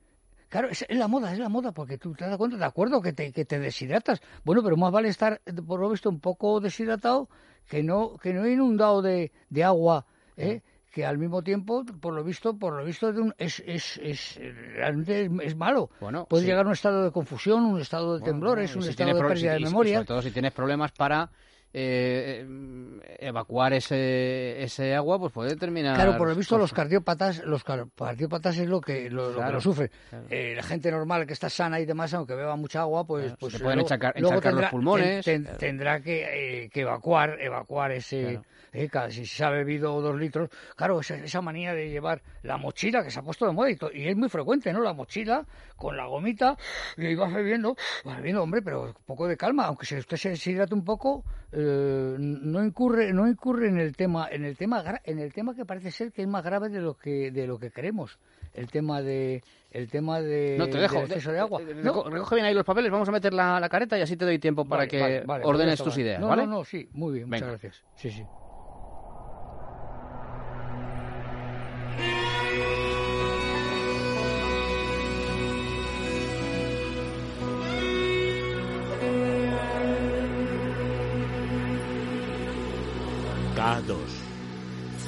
Claro, 0.49 0.67
es, 0.69 0.83
es 0.89 0.97
la 0.97 1.07
moda, 1.07 1.31
es 1.31 1.39
la 1.39 1.47
moda, 1.49 1.71
porque 1.71 1.97
tú 1.97 2.13
te 2.13 2.25
das 2.25 2.37
cuenta, 2.37 2.57
de 2.57 2.65
acuerdo, 2.65 3.01
que 3.01 3.13
te, 3.13 3.31
que 3.31 3.45
te 3.45 3.59
deshidratas. 3.59 4.19
Bueno, 4.43 4.63
pero 4.63 4.75
más 4.77 4.91
vale 4.91 5.07
estar, 5.09 5.41
por 5.67 5.79
lo 5.79 5.89
visto, 5.89 6.09
un 6.09 6.19
poco 6.19 6.59
deshidratado 6.59 7.29
que 7.67 7.83
no, 7.83 8.17
que 8.17 8.33
no 8.33 8.47
inundado 8.47 9.01
de, 9.03 9.31
de 9.49 9.63
agua, 9.63 10.05
¿eh? 10.37 10.61
que 10.91 11.05
al 11.05 11.19
mismo 11.19 11.43
tiempo, 11.43 11.85
por 12.01 12.15
lo 12.15 12.23
visto, 12.23 12.57
por 12.57 12.73
lo 12.73 12.83
visto 12.83 13.13
de 13.13 13.21
un- 13.21 13.35
es, 13.37 13.61
es, 13.67 13.97
es, 14.01 14.39
realmente 14.73 15.25
es, 15.25 15.31
es 15.43 15.55
malo. 15.55 15.91
Bueno, 16.01 16.25
Puede 16.25 16.41
sí. 16.43 16.49
llegar 16.49 16.65
a 16.65 16.69
un 16.69 16.73
estado 16.73 17.03
de 17.03 17.11
confusión, 17.11 17.63
un 17.65 17.79
estado 17.79 18.15
de 18.15 18.21
Bueno, 18.21 18.33
temblores, 18.33 18.73
y 18.73 18.77
un 18.77 18.83
si 18.83 18.89
estado 18.89 19.13
de 19.13 19.21
pérdida 19.21 19.51
si- 19.51 19.53
de 19.53 19.59
y 19.59 19.63
memoria. 19.65 19.93
sobre 19.97 20.05
todo 20.07 20.21
si 20.23 20.31
tienes 20.31 20.51
problemas 20.51 20.91
para 20.93 21.29
eh, 21.73 22.45
eh, 22.47 23.17
evacuar 23.21 23.73
ese, 23.73 24.61
ese 24.63 24.95
agua, 24.95 25.19
pues 25.19 25.31
puede 25.31 25.55
terminar... 25.55 25.95
Claro, 25.95 26.17
por 26.17 26.27
lo 26.29 26.35
visto 26.35 26.57
los 26.57 26.73
cardiópatas, 26.73 27.43
los 27.45 27.63
car- 27.63 27.85
cardiópatas 27.95 28.57
es 28.57 28.67
lo 28.67 28.81
que 28.81 29.09
lo, 29.09 29.31
lo 29.31 29.45
que 29.45 29.51
lo 29.51 29.61
sufre. 29.61 29.91
claro. 30.09 30.25
Eh, 30.29 30.53
la 30.55 30.63
gente 30.63 30.91
normal 30.91 31.25
que 31.27 31.33
está 31.33 31.49
sana 31.49 31.79
y 31.79 31.85
demás, 31.85 32.13
aunque 32.13 32.35
beba 32.35 32.55
mucha 32.55 32.81
agua, 32.81 33.05
pues, 33.05 33.23
Claro, 33.25 33.37
pues 33.39 33.53
se 33.53 33.59
pueden 33.59 33.79
luego- 33.79 33.89
encharcar- 33.89 34.13
luego 34.19 34.51
los 34.51 34.69
pulmones, 34.69 35.25
ten- 35.25 35.35
ten- 35.35 35.43
claro. 35.43 35.57
tendrá 35.57 36.01
que, 36.01 36.63
eh, 36.65 36.69
que 36.69 36.81
evacuar, 36.81 37.37
evacuar 37.39 37.91
ese. 37.91 38.39
Eh, 38.71 38.87
si 39.09 39.25
se 39.25 39.43
ha 39.43 39.49
bebido 39.49 39.99
dos 39.99 40.15
litros, 40.15 40.47
claro, 40.75 40.99
esa, 40.99 41.15
esa 41.15 41.41
manía 41.41 41.73
de 41.73 41.89
llevar 41.89 42.21
la 42.43 42.57
mochila 42.57 43.03
que 43.03 43.09
se 43.09 43.17
ha 43.19 43.23
puesto 43.23 43.47
de 43.47 43.51
moda 43.51 43.71
y, 43.71 43.75
to- 43.75 43.91
y 43.91 44.07
es 44.07 44.15
muy 44.15 44.29
frecuente, 44.29 44.71
¿no? 44.71 44.81
La 44.81 44.93
mochila 44.93 45.43
con 45.75 45.97
la 45.97 46.05
gomita 46.05 46.55
y 46.95 47.15
vas 47.15 47.33
bebiendo, 47.33 47.75
vas 48.05 48.17
bebiendo, 48.17 48.43
hombre, 48.43 48.61
pero 48.61 48.83
un 48.83 48.93
poco 49.07 49.27
de 49.27 49.35
calma, 49.37 49.65
aunque 49.65 49.87
si 49.87 49.95
usted 49.95 50.17
se 50.17 50.29
deshidrate 50.29 50.75
un 50.75 50.85
poco, 50.85 51.23
eh, 51.51 52.15
no 52.19 52.63
incurre, 52.63 53.11
no 53.13 53.27
incurre 53.27 53.67
en 53.69 53.79
el 53.79 53.95
tema, 53.95 54.27
en 54.31 54.45
el 54.45 54.55
tema, 54.57 54.83
en 55.03 55.19
el 55.19 55.33
tema 55.33 55.55
que 55.55 55.65
parece 55.65 55.91
ser 55.91 56.11
que 56.11 56.21
es 56.21 56.27
más 56.27 56.43
grave 56.43 56.69
de 56.69 56.79
lo 56.81 56.95
que, 56.95 57.31
de 57.31 57.47
lo 57.47 57.57
que 57.59 57.71
creemos, 57.71 58.19
el 58.53 58.69
tema 58.69 59.01
de, 59.01 59.43
el 59.71 59.89
tema 59.89 60.21
de, 60.21 60.55
No, 60.57 60.67
te 60.69 60.77
dejo. 60.77 60.99
exceso 61.01 61.31
de 61.31 61.39
agua. 61.39 61.61
Eh, 61.61 61.73
No, 61.75 61.93
reco- 61.93 62.09
Recoge 62.11 62.35
bien 62.35 62.45
ahí 62.45 62.53
los 62.53 62.65
papeles, 62.65 62.91
vamos 62.91 63.09
a 63.09 63.11
meter 63.11 63.33
la, 63.33 63.59
la 63.59 63.69
careta 63.69 63.97
y 63.97 64.01
así 64.01 64.15
te 64.17 64.25
doy 64.25 64.39
tiempo 64.39 64.65
para 64.65 64.81
vale, 64.81 64.89
que 64.89 64.99
vale, 64.99 65.21
vale, 65.25 65.45
ordenes 65.45 65.81
tus 65.81 65.97
ideas, 65.97 66.19
no, 66.21 66.27
¿vale? 66.27 66.45
No, 66.45 66.57
no, 66.57 66.63
sí, 66.65 66.89
muy 66.93 67.13
bien, 67.13 67.29
Venga. 67.29 67.47
muchas 67.47 67.61
gracias. 67.61 67.83
Sí, 67.95 68.09
sí. 68.11 68.23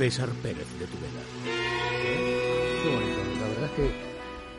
César 0.02 0.30
Pérez 0.42 0.66
de 0.80 0.88
Tudela. 0.88 1.22
Qué 2.82 2.90
bonito. 2.90 3.20
La 3.40 3.48
verdad 3.50 3.66
es 3.66 3.72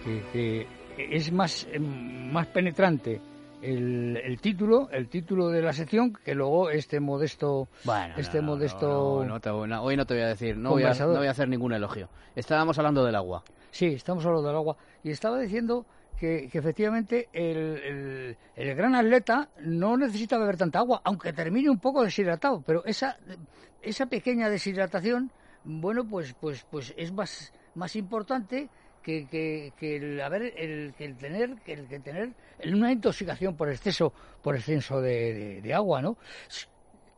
que, 0.05 0.23
que- 0.33 0.67
que 0.97 1.17
es 1.17 1.33
más, 1.33 1.67
eh, 1.73 1.81
más 1.81 2.47
penetrante 2.47 3.21
el, 3.61 4.21
el 4.23 4.41
título, 4.41 4.89
el 4.93 5.09
título 5.09 5.49
de 5.49 5.61
la 5.61 5.73
sección, 5.73 6.13
que 6.13 6.37
luego 6.37 6.71
este 6.71 7.01
modesto, 7.01 7.67
Bueno, 7.83 8.15
este 8.19 8.39
no, 8.41 8.53
modesto. 8.55 8.87
no, 8.87 9.83
hoy 9.83 9.97
no 9.97 10.07
te 10.07 10.15
voy 10.15 10.23
a 10.23 10.29
decir, 10.29 10.57
no 10.57 10.71
voy 10.71 10.85
a, 10.85 10.95
no 10.95 11.17
voy 11.19 11.27
a 11.27 11.33
hacer 11.33 11.49
ningún 11.49 11.73
elogio. 11.73 12.09
Estábamos 12.37 12.79
hablando 12.79 13.05
del 13.05 13.17
agua. 13.17 13.43
Sí, 13.73 13.87
estamos 13.87 14.25
hablando 14.25 14.47
del 14.47 14.57
agua. 14.57 14.77
Y 15.03 15.11
estaba 15.11 15.41
diciendo 15.41 15.87
que, 16.23 16.49
efectivamente 16.59 17.29
el, 17.33 18.37
el- 18.55 18.75
gran 18.77 18.95
atleta 18.95 19.51
no 19.63 19.97
necesita 19.97 20.39
beber 20.39 20.57
tanta 20.57 20.79
agua, 20.79 21.01
aunque 21.05 21.33
termine 21.33 21.69
un 21.69 21.81
poco 21.81 22.05
deshidratado. 22.05 22.63
Pero 22.65 22.85
esa, 22.85 23.17
esa 23.81 24.07
pequeña 24.07 24.49
deshidratación, 24.49 25.33
bueno, 25.65 26.05
pues, 26.09 26.35
pues, 26.39 26.65
pues 26.71 26.95
es 26.97 27.13
más, 27.13 27.53
más 27.75 27.97
importante 27.97 28.69
que, 29.03 29.27
que, 29.27 29.73
que 29.77 29.97
el 29.97 30.21
haber, 30.21 30.43
el, 30.57 30.95
que 30.97 31.07
el 31.07 31.17
tener, 31.17 31.57
que 31.65 31.73
el 31.73 31.89
que 31.89 31.99
tener 31.99 32.35
una 32.73 32.93
intoxicación 32.93 33.57
por 33.57 33.69
exceso, 33.69 34.13
por 34.43 34.55
exceso 34.55 35.01
de, 35.01 35.61
de- 35.61 35.75
agua, 35.75 36.01
¿no? 36.03 36.17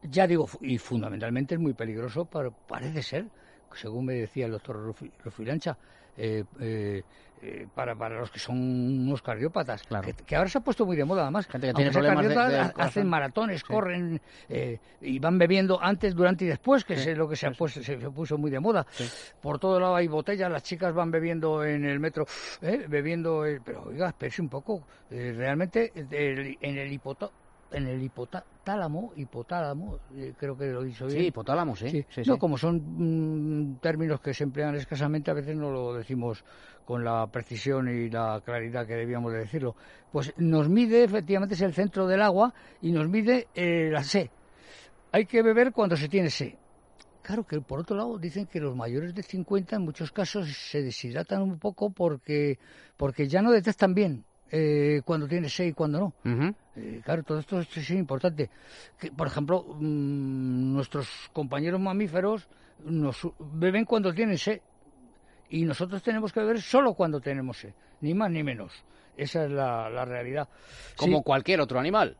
Ya 0.00 0.26
digo, 0.26 0.48
y 0.62 0.78
fundamentalmente 0.78 1.54
es 1.56 1.60
muy 1.60 1.74
peligroso, 1.74 2.24
pero 2.24 2.52
parece 2.66 3.02
ser, 3.02 3.26
según 3.74 4.06
me 4.06 4.14
decía 4.14 4.46
el 4.46 4.52
doctor 4.52 4.76
Rufi- 4.76 5.12
Rufilancha, 5.22 5.76
eh, 6.16 6.44
eh, 6.60 7.66
para, 7.74 7.94
para 7.94 8.18
los 8.18 8.30
que 8.30 8.38
son 8.38 8.56
unos 8.56 9.20
cardiópatas, 9.20 9.82
Claro. 9.82 10.06
que, 10.06 10.14
que 10.14 10.34
ahora 10.34 10.48
se 10.48 10.56
ha 10.56 10.60
puesto 10.62 10.86
muy 10.86 10.96
de 10.96 11.04
moda 11.04 11.22
además. 11.22 11.46
Gente 11.46 11.66
que 11.68 11.74
tiene 11.74 11.90
problemas 11.90 12.26
de- 12.28 12.72
hacen 12.82 13.06
maratones, 13.06 13.60
Sí. 13.60 13.66
corren 13.66 14.20
eh, 14.48 14.78
y 15.02 15.18
van 15.18 15.36
bebiendo 15.36 15.78
antes, 15.82 16.14
durante 16.14 16.46
y 16.46 16.48
después, 16.48 16.84
que 16.84 16.96
Sí, 16.96 17.10
es 17.10 17.18
lo 17.18 17.28
que 17.28 17.36
se, 17.36 17.46
ha 17.46 17.50
puesto, 17.50 17.82
se, 17.82 17.96
puso 18.10 18.38
muy 18.38 18.50
de 18.50 18.60
moda. 18.60 18.86
Sí. 18.92 19.04
Por 19.42 19.58
todo 19.58 19.78
lado 19.78 19.94
hay 19.94 20.08
botellas, 20.08 20.50
las 20.50 20.62
chicas 20.62 20.94
van 20.94 21.10
bebiendo 21.10 21.62
en 21.64 21.84
el 21.84 22.00
metro, 22.00 22.24
¿eh? 22.62 22.86
bebiendo, 22.88 23.44
eh, 23.44 23.60
pero 23.62 23.82
oiga, 23.82 24.08
espérese 24.08 24.40
un 24.40 24.48
poco, 24.48 24.86
eh, 25.10 25.34
realmente 25.36 25.92
en 25.94 26.78
el 26.78 26.92
hipota, 26.92 27.28
en 27.74 27.88
el 27.88 28.02
hipotálamo, 28.02 29.12
hipotálamo, 29.16 29.98
eh, 30.14 30.32
creo 30.38 30.56
que 30.56 30.66
lo 30.66 30.82
dicho 30.82 31.06
bien. 31.06 31.18
Sí, 31.18 31.26
hipotálamo, 31.26 31.74
sí. 31.74 31.90
Sí. 31.90 32.06
sí, 32.08 32.22
no, 32.26 32.34
sí. 32.34 32.40
como 32.40 32.56
son 32.56 32.76
mm, 32.76 33.78
términos 33.78 34.20
que 34.20 34.32
se 34.32 34.44
emplean 34.44 34.76
escasamente, 34.76 35.30
a 35.30 35.34
veces 35.34 35.56
no 35.56 35.70
lo 35.70 35.94
decimos 35.94 36.44
con 36.84 37.04
la 37.04 37.26
precisión 37.26 37.88
y 37.88 38.10
la 38.10 38.40
claridad 38.44 38.86
que 38.86 38.94
debíamos 38.94 39.32
de 39.32 39.40
decirlo. 39.40 39.74
Pues 40.12 40.32
nos 40.36 40.68
mide, 40.68 41.02
efectivamente, 41.02 41.54
es 41.54 41.60
el 41.62 41.74
centro 41.74 42.06
del 42.06 42.22
agua 42.22 42.54
y 42.80 42.92
nos 42.92 43.08
mide 43.08 43.48
eh, 43.54 43.90
la 43.90 44.04
sed. 44.04 44.28
Hay 45.10 45.26
que 45.26 45.42
beber 45.42 45.72
cuando 45.72 45.96
se 45.96 46.08
tiene 46.08 46.30
sed. 46.30 46.54
Claro 47.22 47.44
que 47.44 47.60
por 47.60 47.80
otro 47.80 47.96
lado 47.96 48.18
dicen 48.18 48.46
que 48.46 48.60
los 48.60 48.76
mayores 48.76 49.14
de 49.14 49.22
50 49.22 49.76
en 49.76 49.82
muchos 49.82 50.12
casos 50.12 50.46
se 50.48 50.82
deshidratan 50.82 51.42
un 51.42 51.58
poco 51.58 51.90
porque, 51.90 52.58
porque 52.96 53.26
ya 53.28 53.40
no 53.40 53.50
detectan 53.50 53.94
bien 53.94 54.24
eh, 54.56 55.02
cuando 55.04 55.26
tiene 55.26 55.48
sed 55.48 55.64
y 55.66 55.72
cuando 55.72 55.98
no. 55.98 56.12
Eh, 56.76 57.00
claro, 57.04 57.22
todo 57.24 57.40
esto 57.40 57.58
es, 57.60 57.76
es 57.76 57.90
importante. 57.90 58.50
Que, 58.98 59.10
por 59.10 59.26
ejemplo, 59.26 59.64
mm, 59.64 60.74
nuestros 60.74 61.08
compañeros 61.32 61.80
mamíferos 61.80 62.46
nos 62.84 63.16
beben 63.38 63.84
cuando 63.84 64.12
tienen 64.14 64.38
sed 64.38 64.60
y 65.50 65.64
nosotros 65.64 66.02
tenemos 66.02 66.32
que 66.32 66.40
beber 66.40 66.60
solo 66.62 66.94
cuando 66.94 67.20
tenemos 67.20 67.58
sed, 67.58 67.72
ni 68.00 68.14
más 68.14 68.30
ni 68.30 68.42
menos. 68.44 68.72
Esa 69.16 69.44
es 69.44 69.50
la, 69.50 69.90
la 69.90 70.04
realidad. 70.04 70.48
Como 70.96 71.18
Sí, 71.18 71.22
cualquier 71.24 71.60
otro 71.60 71.78
animal, 71.80 72.16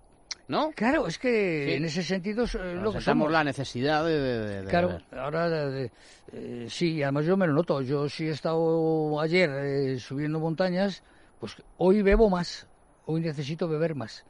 ¿no? 0.49 0.71
claro, 0.73 1.07
es 1.07 1.19
que 1.19 1.67
Sí. 1.69 1.73
en 1.75 1.85
ese 1.85 2.03
sentido 2.03 2.45
es 2.45 2.55
eh, 2.57 2.75
lo 2.75 2.93
que 2.93 3.01
somos. 3.01 3.31
la 3.31 3.43
necesidad 3.45 4.05
de, 4.05 4.19
de- 4.21 4.63
de 4.63 4.69
Claro, 4.71 4.89
beber. 4.89 5.05
ahora 5.19 5.49
de- 5.49 5.91
eh, 6.33 6.67
sí, 6.69 7.03
además 7.03 7.27
yo 7.27 7.37
me 7.37 7.47
lo 7.47 7.53
noto. 7.55 7.81
Yo 7.83 8.09
sí 8.09 8.27
he 8.27 8.31
estado 8.31 9.21
ayer 9.21 9.51
eh, 9.51 9.99
subiendo 9.99 10.39
montañas, 10.41 11.03
pues 11.39 11.57
hoy 11.79 12.03
bebo 12.03 12.31
más, 12.31 12.67
hoy 13.07 13.21
necesito 13.21 13.69
beber 13.69 13.95
más. 13.95 14.25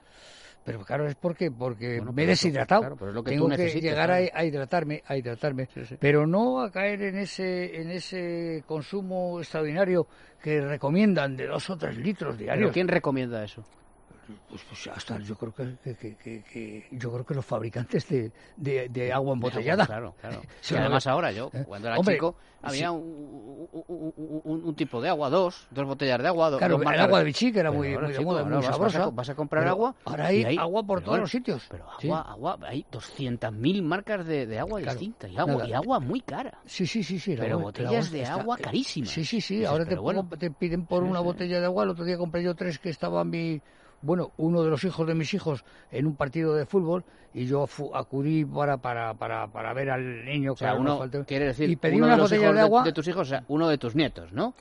Pero 0.64 0.82
claro, 0.82 1.06
es 1.06 1.14
porque 1.14 1.50
porque 1.50 1.98
Bueno, 1.98 2.12
me 2.14 2.22
he 2.22 2.24
pero 2.24 2.32
deshidratado. 2.32 2.80
claro, 2.80 2.96
pero 2.96 3.10
es 3.10 3.14
lo 3.14 3.22
que 3.22 3.30
Tengo 3.32 3.50
tú 3.50 3.56
que 3.56 3.80
llegar 3.80 4.08
claro. 4.08 4.26
a, 4.34 4.38
a 4.40 4.44
hidratarme, 4.46 5.02
a 5.06 5.16
hidratarme, 5.16 5.68
Sí, 5.74 5.84
sí. 5.84 5.96
pero 6.00 6.26
no 6.26 6.62
a 6.62 6.70
caer 6.70 7.02
en 7.02 7.18
ese 7.18 7.82
en 7.82 7.90
ese 7.90 8.64
consumo 8.66 9.40
extraordinario 9.40 10.06
que 10.42 10.62
recomiendan 10.62 11.36
de 11.36 11.48
dos 11.48 11.68
o 11.68 11.76
tres 11.76 11.98
litros 11.98 12.36
¿Pero 12.36 12.44
diarios. 12.44 12.72
quién 12.72 12.88
recomienda 12.88 13.44
eso? 13.44 13.62
Pues, 14.48 14.62
pues 14.68 14.86
hasta 14.96 15.18
yo 15.18 15.34
creo 15.36 15.52
que, 15.54 15.76
que- 15.82 15.96
que- 15.96 16.16
que- 16.16 16.42
que- 16.44 16.88
yo 16.92 17.12
creo 17.12 17.24
que 17.26 17.34
los 17.34 17.44
fabricantes 17.44 18.08
de, 18.08 18.32
de, 18.56 18.88
de 18.88 19.12
agua 19.12 19.34
embotellada. 19.34 19.86
Claro, 19.86 20.14
claro. 20.20 20.40
Sí, 20.60 20.74
además 20.76 21.06
ahora 21.06 21.30
yo, 21.32 21.50
¿eh? 21.52 21.64
cuando 21.66 21.88
era 21.88 21.98
Hombre, 21.98 22.14
chico, 22.14 22.36
había 22.62 22.88
sí. 22.88 22.94
un, 22.94 23.68
un- 23.72 24.12
un- 24.16 24.40
un- 24.44 24.64
un 24.64 24.74
tipo 24.74 25.00
de 25.02 25.08
agua, 25.10 25.28
dos, 25.28 25.66
dos 25.70 25.86
botellas 25.86 26.20
de 26.22 26.28
agua. 26.28 26.50
do- 26.50 26.58
Claro, 26.58 26.78
dos 26.78 26.92
el 26.92 27.00
agua 27.00 27.18
de 27.18 27.24
Vichy, 27.26 27.52
que 27.52 27.60
era 27.60 27.70
muy, 27.70 27.96
muy 27.98 28.08
de 28.08 28.12
chico, 28.18 28.24
moda, 28.24 28.40
ahora 28.40 28.56
muy 28.56 28.64
vas- 28.64 28.74
sabrosa. 28.74 28.98
Vas 29.00 29.08
a, 29.08 29.10
vas 29.10 29.28
a 29.30 29.34
comprar 29.34 29.68
agua. 29.68 29.94
ahora 30.04 30.26
hay 30.26 30.56
agua 30.56 30.82
por 30.84 31.02
todos 31.02 31.18
los 31.20 31.30
sitios. 31.30 31.66
Pero 31.70 31.84
Sí. 32.00 32.06
agua, 32.08 32.22
agua, 32.22 32.58
hay 32.66 32.86
200.000 32.90 33.82
marcas 33.82 34.26
de, 34.26 34.46
de 34.46 34.58
agua 34.58 34.80
Claro, 34.80 34.98
distintas. 34.98 35.30
Y 35.30 35.36
agua, 35.36 35.54
nada. 35.54 35.68
y 35.68 35.72
agua 35.74 36.00
muy 36.00 36.20
cara. 36.20 36.58
Sí, 36.64 36.86
sí, 36.86 37.02
sí, 37.02 37.18
sí. 37.18 37.34
Pero 37.38 37.54
agua- 37.56 37.64
botellas 37.64 38.10
de 38.10 38.22
está- 38.22 38.34
agua 38.34 38.56
carísimas. 38.56 39.10
Sí, 39.10 39.24
sí, 39.24 39.40
sí. 39.40 39.64
Ahora 39.64 39.84
te, 39.84 39.96
bueno. 39.96 40.26
te 40.38 40.50
piden 40.50 40.86
por 40.86 41.02
una 41.02 41.20
botella 41.20 41.60
de 41.60 41.66
agua. 41.66 41.84
El 41.84 41.90
otro 41.90 42.04
día 42.04 42.16
compré 42.16 42.42
yo 42.42 42.54
tres 42.54 42.78
que 42.78 42.88
estaba 42.90 43.24
mi, 43.24 43.60
bueno, 44.04 44.32
uno 44.36 44.62
de 44.62 44.68
los 44.70 44.84
hijos 44.84 45.06
de 45.06 45.14
mis 45.14 45.32
hijos 45.32 45.64
en 45.90 46.06
un 46.06 46.14
partido 46.14 46.54
de 46.54 46.66
fútbol 46.66 47.04
y 47.32 47.46
yo 47.46 47.66
acudí 47.94 48.44
para, 48.44 48.76
para, 48.76 49.14
para, 49.14 49.46
para 49.48 49.72
ver 49.72 49.90
al 49.90 50.24
niño. 50.26 50.52
O 50.52 50.56
sea, 50.56 50.74
uno, 50.74 51.08
quiere 51.26 51.46
decir, 51.46 51.70
y 51.70 51.76
pedí 51.76 51.96
uno 51.96 52.06
una 52.06 52.16
de 52.16 52.22
botella 52.22 52.52
de 52.52 52.60
agua. 52.60 52.82
de, 52.84 52.92
tus 52.92 53.08
hijos, 53.08 53.22
o 53.26 53.30
sea, 53.30 53.44
uno 53.48 53.66
de 53.68 53.78
tus 53.78 53.94
nietos, 53.96 54.30
¿no? 54.32 54.54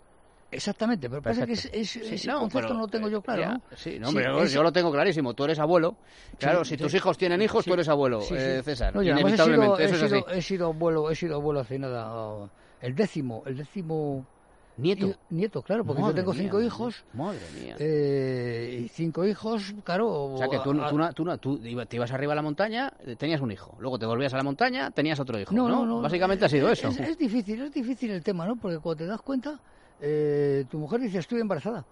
Exactamente, 0.49 1.09
pero 1.09 1.21
parece 1.21 1.45
que 1.47 1.53
es, 1.53 1.65
es- 1.65 1.89
Sí, 1.89 1.99
ese 2.15 2.27
no, 2.27 2.41
concepto 2.41 2.67
pero, 2.67 2.73
no 2.75 2.79
lo 2.81 2.87
tengo 2.87 3.09
yo 3.09 3.17
eh, 3.17 3.21
claro. 3.23 3.41
ya, 3.41 3.49
¿no? 3.53 3.61
Sí, 3.75 3.97
no, 3.99 4.07
Sí, 4.11 4.17
hombre, 4.17 4.23
yo, 4.25 4.43
es- 4.43 4.51
yo 4.53 4.63
lo 4.63 4.71
tengo 4.71 4.91
clarísimo. 4.91 5.33
Tú 5.33 5.43
eres 5.43 5.59
abuelo. 5.59 5.95
Claro, 6.37 6.63
si 6.63 6.77
tus 6.77 6.93
hijos 6.93 7.17
tienen 7.17 7.41
hijos, 7.41 7.65
tú 7.65 7.73
eres 7.73 7.89
abuelo, 7.89 8.21
eh, 8.31 8.61
César. 8.63 8.95
No, 8.95 9.01
y 9.01 9.09
además 9.09 9.33
he 9.33 9.35
sido, 9.35 9.47
Inevitablemente, 9.47 9.83
he, 9.83 9.85
eso 9.87 9.95
es 10.05 10.11
sido, 10.11 10.27
así. 10.27 10.37
he 10.37 10.41
sido 10.41 10.67
abuelo, 10.67 11.09
he 11.11 11.15
sido 11.15 11.35
abuelo 11.35 11.59
hace 11.59 11.79
nada, 11.79 12.49
el 12.81 12.95
décimo, 12.95 13.43
el 13.47 13.57
décimo 13.57 14.25
Nieto. 14.75 15.15
nieto, 15.29 15.61
claro, 15.61 15.85
porque 15.85 16.01
Madre 16.01 16.13
yo 16.13 16.21
tengo 16.21 16.33
mía, 16.33 16.41
cinco 16.41 16.61
hijos, 16.61 17.05
Madre 17.13 17.39
mía. 17.61 17.75
eh, 17.79 18.81
y 18.85 18.87
cinco 18.89 19.23
hijos, 19.25 19.73
claro. 19.83 20.33
O 20.33 20.37
sea 20.37 20.47
que 20.47 20.57
tú, 20.59 20.71
a- 20.81 21.13
tú, 21.13 21.37
tú, 21.37 21.59
te 21.85 21.95
ibas 21.95 22.11
arriba 22.11 22.33
a 22.33 22.35
la 22.35 22.41
montaña, 22.41 22.91
eh, 23.05 23.15
tenías 23.15 23.41
un 23.41 23.51
hijo. 23.51 23.77
Luego 23.79 23.99
te 23.99 24.05
volvías 24.07 24.33
a 24.33 24.37
la 24.37 24.43
montaña, 24.43 24.89
tenías 24.89 25.19
otro 25.19 25.39
hijo. 25.39 25.53
No, 25.53 25.67
No, 25.67 25.85
no, 25.85 25.85
no. 25.85 26.01
Básicamente 26.01 26.45
ha 26.45 26.49
sido 26.49 26.69
eso. 26.71 26.87
Es, 26.87 26.99
es 26.99 27.17
difícil, 27.17 27.61
es 27.61 27.71
difícil 27.71 28.09
el 28.11 28.23
tema, 28.23 28.47
¿no? 28.47 28.55
Porque 28.55 28.79
cuando 28.79 29.03
te 29.03 29.05
das 29.05 29.21
cuenta, 29.21 29.59
eh, 29.99 30.65
tu 30.69 30.79
mujer 30.79 31.01
dice, 31.01 31.19
estoy 31.19 31.39
embarazada. 31.41 31.85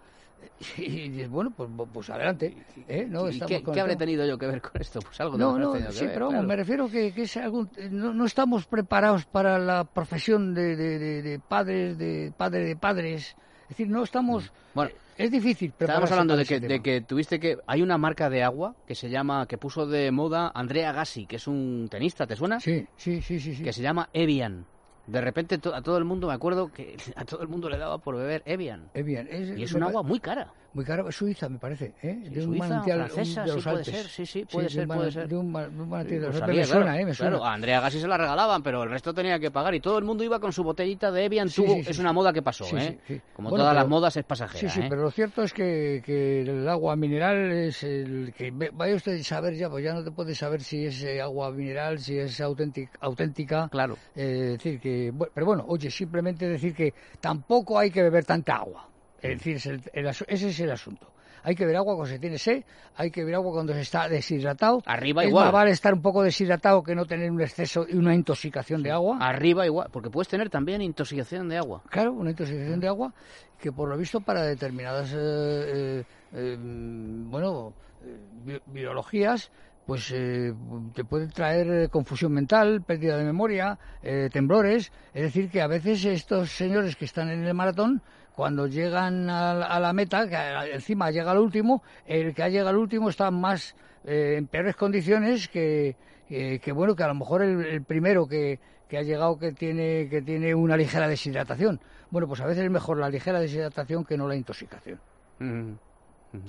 Y 0.78 1.26
bueno, 1.28 1.52
pues, 1.56 1.70
pues 1.94 2.10
adelante. 2.10 2.56
¿eh? 2.88 3.06
No, 3.08 3.30
¿Y 3.30 3.40
qué, 3.40 3.64
habré 3.80 3.96
tenido 3.96 4.26
yo 4.26 4.38
que 4.38 4.48
ver 4.48 4.62
con 4.62 4.80
esto? 4.82 5.00
Pues 5.00 5.20
algo 5.22 5.38
No, 5.38 5.58
no, 5.58 5.72
tenido 5.74 5.90
que 5.90 5.94
sí, 5.96 6.06
ver, 6.06 6.14
pero 6.14 6.26
vamos, 6.28 6.34
claro. 6.40 6.48
me 6.48 6.56
refiero 6.56 6.90
que, 6.90 7.14
que 7.14 7.24
es 7.24 7.38
algún, 7.38 7.70
no, 7.92 8.14
no 8.14 8.26
estamos 8.26 8.66
preparados 8.66 9.26
para 9.26 9.60
la 9.60 9.84
profesión 9.86 10.54
de, 10.54 10.76
de, 10.76 11.00
de- 11.00 11.22
de 11.22 11.40
padres, 11.40 11.98
de 11.98 12.34
padre 12.36 12.66
de 12.66 12.76
padres. 12.76 13.36
Es 13.64 13.70
decir, 13.70 13.88
no 13.88 14.04
estamos... 14.04 14.52
Bueno, 14.74 14.92
es 15.18 15.32
difícil 15.32 15.74
Estábamos 15.78 16.12
hablando 16.12 16.36
de 16.36 16.46
que, 16.46 16.60
de 16.60 16.82
que 16.82 17.02
tuviste 17.02 17.40
que... 17.40 17.58
Hay 17.68 17.82
una 17.82 17.98
marca 17.98 18.30
de 18.30 18.44
agua 18.44 18.76
que 18.86 18.96
se 18.96 19.10
llama, 19.10 19.46
que 19.48 19.58
puso 19.58 19.86
de 19.86 20.12
moda 20.12 20.52
Andrea 20.54 20.92
Gassi, 20.92 21.26
que 21.26 21.38
es 21.38 21.48
un 21.48 21.88
tenista, 21.90 22.28
¿te 22.28 22.36
suena? 22.36 22.60
Sí, 22.60 22.86
sí, 22.98 23.22
sí, 23.22 23.40
sí. 23.40 23.56
sí. 23.56 23.64
Que 23.64 23.72
se 23.74 23.82
llama 23.82 24.10
Evian. 24.14 24.66
De 25.08 25.20
repente 25.22 25.58
to- 25.58 25.74
a 25.76 25.82
todo 25.82 25.98
el 25.98 26.06
mundo, 26.06 26.28
me 26.28 26.34
acuerdo 26.34 26.72
que 26.72 26.96
a 27.16 27.26
todo 27.26 27.42
el 27.42 27.48
mundo 27.48 27.70
le 27.70 27.78
daba 27.78 27.98
por 27.98 28.16
beber 28.16 28.44
Evian. 28.46 28.90
Bien, 28.94 29.28
es, 29.30 29.58
Y 29.58 29.64
es 29.64 29.74
un 29.74 29.84
agua 29.84 30.04
muy 30.04 30.20
cara. 30.20 30.54
Muy 30.74 30.86
cara, 30.86 31.04
es 31.10 31.16
Suiza 31.18 31.50
me 31.50 31.60
parece, 31.60 31.94
¿eh? 32.02 32.20
Sí, 32.24 32.30
de 32.30 32.40
un 32.40 32.46
Suiza, 32.52 32.68
manantial 32.70 33.02
un- 33.02 33.08
francesa, 33.10 33.42
de 33.42 33.48
sí 33.50 33.56
los 33.56 33.64
puede 33.66 33.78
Alpes. 33.80 33.94
ser, 33.96 34.08
sí, 34.08 34.26
sí, 34.26 34.46
puede 34.46 34.64
de 34.68 34.70
ser, 34.74 34.88
un 34.90 34.96
puede 34.96 35.12
ser. 35.12 35.28
De 35.28 35.36
un, 35.36 35.52
ma- 35.52 35.68
de 35.68 35.82
un 35.82 35.90
manantial 35.90 36.22
de 36.22 36.28
los 36.28 36.36
Alpes. 36.42 36.48
Me 36.48 36.64
claro, 36.64 36.68
suena, 36.82 37.02
¿eh? 37.02 37.06
Me 37.06 37.12
claro, 37.12 37.44
a 37.46 37.54
Andrea 37.54 37.82
Gassi 37.82 38.00
se 38.00 38.08
la 38.08 38.18
regalaban, 38.18 38.64
pero 38.64 38.84
el 38.84 38.90
resto 38.90 39.14
tenía 39.14 39.38
que 39.38 39.52
pagar. 39.52 39.76
Y 39.76 39.82
todo 39.82 39.98
el 39.98 40.06
mundo 40.06 40.24
iba 40.24 40.40
con 40.40 40.54
su 40.54 40.64
botellita 40.64 41.12
de 41.12 41.26
Evian. 41.26 41.50
Sí, 41.50 41.62
Tuvo- 41.62 41.76
sí, 41.76 41.84
sí, 41.84 41.90
es 41.90 41.96
sí. 41.98 42.02
una 42.02 42.14
moda 42.14 42.32
que 42.32 42.42
pasó, 42.42 42.64
Sí, 42.64 42.78
¿eh? 42.78 43.00
sí, 43.06 43.16
sí. 43.16 43.22
Como 43.34 43.50
Bueno, 43.50 43.64
todas 43.64 43.76
las 43.76 43.88
modas 43.90 44.16
es 44.16 44.24
pasajera, 44.24 44.60
Sí, 44.62 44.70
sí, 44.70 44.80
¿eh? 44.80 44.88
pero 44.90 45.02
lo 45.02 45.12
cierto 45.12 45.44
es 45.44 45.52
que, 45.52 46.02
que 46.06 46.42
el 46.44 46.66
agua 46.70 46.96
mineral 46.96 47.52
es 47.52 47.84
el 47.84 48.34
que 48.34 48.52
vaya 48.72 48.96
usted 48.96 49.20
a 49.20 49.24
saber 49.26 49.56
ya, 49.56 49.70
pues 49.70 49.84
ya 49.84 49.94
no 49.94 50.06
te 50.06 50.12
puedes 50.12 50.38
saber 50.38 50.64
si 50.64 50.86
es 50.86 51.04
eh, 51.04 51.20
agua 51.20 51.52
mineral, 51.52 52.00
si 52.00 52.18
es 52.18 52.40
auténtica, 52.40 52.98
auténtica. 53.02 53.68
Claro. 53.70 53.98
Eh, 54.16 54.56
decir 54.58 54.80
que, 54.80 55.12
pero 55.34 55.46
bueno, 55.46 55.66
oye, 55.68 55.92
simplemente 55.92 56.48
decir 56.48 56.74
que 56.74 56.94
tampoco 57.20 57.78
hay 57.78 57.92
que 57.92 58.02
beber 58.02 58.24
tanta 58.24 58.56
agua. 58.56 58.88
Es 59.22 59.38
decir, 59.38 59.56
es 59.58 59.66
el- 59.68 59.82
el 59.94 60.06
ese 60.08 60.26
es 60.50 60.60
el 60.60 60.72
asunto. 60.72 61.12
Hay 61.44 61.56
que 61.56 61.64
beber 61.64 61.78
agua 61.78 61.96
cuando 61.96 62.14
se 62.14 62.20
tiene 62.20 62.38
sed, 62.38 62.64
hay 62.96 63.10
que 63.10 63.22
beber 63.22 63.36
agua 63.36 63.52
cuando 63.52 63.74
se 63.74 63.82
está 63.82 64.08
deshidratado. 64.08 64.84
Arriba 64.86 65.24
es 65.24 65.30
igual. 65.30 65.46
más 65.46 65.54
vale 65.54 65.72
estar 65.72 65.92
un 65.92 66.02
poco 66.02 66.22
deshidratado 66.22 66.84
que 66.84 66.94
no 66.94 67.06
tener 67.06 67.32
un 67.32 67.42
exceso 67.42 67.84
y 67.90 67.96
una 67.96 68.14
intoxicación 68.14 68.84
de 68.84 68.92
agua. 68.92 69.18
Arriba 69.20 69.66
igual, 69.66 69.88
porque 69.92 70.12
puedes 70.12 70.28
tener 70.28 70.52
también 70.52 70.84
intoxicación 70.84 71.50
de 71.50 71.58
agua. 71.58 71.82
Claro, 71.90 72.14
una 72.14 72.30
intoxicación 72.30 72.80
de 72.80 72.88
agua 72.88 73.12
que 73.58 73.72
por 73.72 73.90
lo 73.90 73.98
visto 73.98 74.22
para 74.22 74.44
determinadas, 74.44 75.12
eh, 75.14 75.18
eh, 75.18 76.04
eh, 76.34 76.58
bueno, 76.60 77.74
eh, 78.04 78.18
bi- 78.46 78.62
biologías, 78.68 79.52
pues 79.86 80.12
eh, 80.14 80.54
te 80.94 81.04
puede 81.04 81.28
traer 81.28 81.68
eh, 81.72 81.90
confusión 81.90 82.32
mental, 82.34 82.84
pérdida 82.84 83.18
de 83.18 83.24
memoria, 83.24 83.80
eh, 84.04 84.30
temblores. 84.32 84.92
Es 85.14 85.24
decir, 85.24 85.50
que 85.50 85.60
a 85.62 85.68
veces 85.68 86.06
estos 86.06 86.52
señores 86.52 86.96
que 86.96 87.06
están 87.06 87.30
en 87.30 87.44
el 87.46 87.54
maratón, 87.56 88.02
cuando 88.36 88.68
llegan 88.68 89.30
a, 89.30 89.54
la- 89.54 89.66
a 89.68 89.80
la 89.80 89.94
meta, 89.94 90.28
que 90.28 90.74
encima 90.74 91.12
llega 91.12 91.32
al 91.32 91.38
último, 91.40 91.84
el 92.06 92.34
que 92.34 92.44
ha 92.44 92.50
llegado 92.50 92.70
al 92.70 92.78
último 92.78 93.10
está 93.10 93.30
más 93.32 93.76
eh, 94.06 94.36
en 94.38 94.48
peores 94.48 94.76
condiciones 94.76 95.48
que, 95.48 95.96
que, 96.28 96.60
que, 96.60 96.72
bueno, 96.72 96.96
que 96.96 97.04
a 97.04 97.08
lo 97.08 97.16
mejor 97.16 97.42
el, 97.44 97.66
el 97.66 97.84
primero 97.84 98.28
que, 98.28 98.60
que 98.88 98.98
ha 98.98 99.04
llegado 99.04 99.38
que 99.38 99.52
tiene, 99.52 100.08
que 100.10 100.22
tiene 100.22 100.56
una 100.56 100.76
ligera 100.78 101.08
deshidratación. 101.08 101.80
Bueno, 102.10 102.28
pues 102.28 102.42
a 102.42 102.46
veces 102.46 102.64
es 102.64 102.72
mejor 102.72 102.98
la 102.98 103.10
ligera 103.10 103.40
deshidratación 103.40 104.04
que 104.06 104.18
no 104.18 104.28
la 104.28 104.36
intoxicación. 104.36 105.00
Mm. 105.40 105.74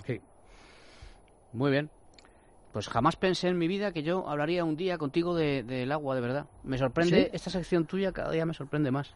Sí. 0.07 0.21
Muy 1.53 1.71
bien. 1.71 1.91
Pues 2.73 2.89
jamás 2.89 3.17
pensé 3.17 3.49
en 3.49 3.59
mi 3.59 3.69
vida 3.69 3.93
que 3.93 4.03
yo 4.03 4.29
hablaría 4.29 4.65
un 4.65 4.77
día 4.77 4.97
contigo 4.97 5.35
de- 5.35 5.63
del 5.63 5.93
agua, 5.93 6.15
de 6.15 6.21
verdad. 6.23 6.47
Me 6.65 6.79
sorprende, 6.79 7.25
¿Sí? 7.25 7.31
esta 7.33 7.51
sección 7.51 7.85
tuya 7.87 8.13
cada 8.13 8.31
día 8.31 8.47
me 8.47 8.55
sorprende 8.55 8.91
más. 8.91 9.15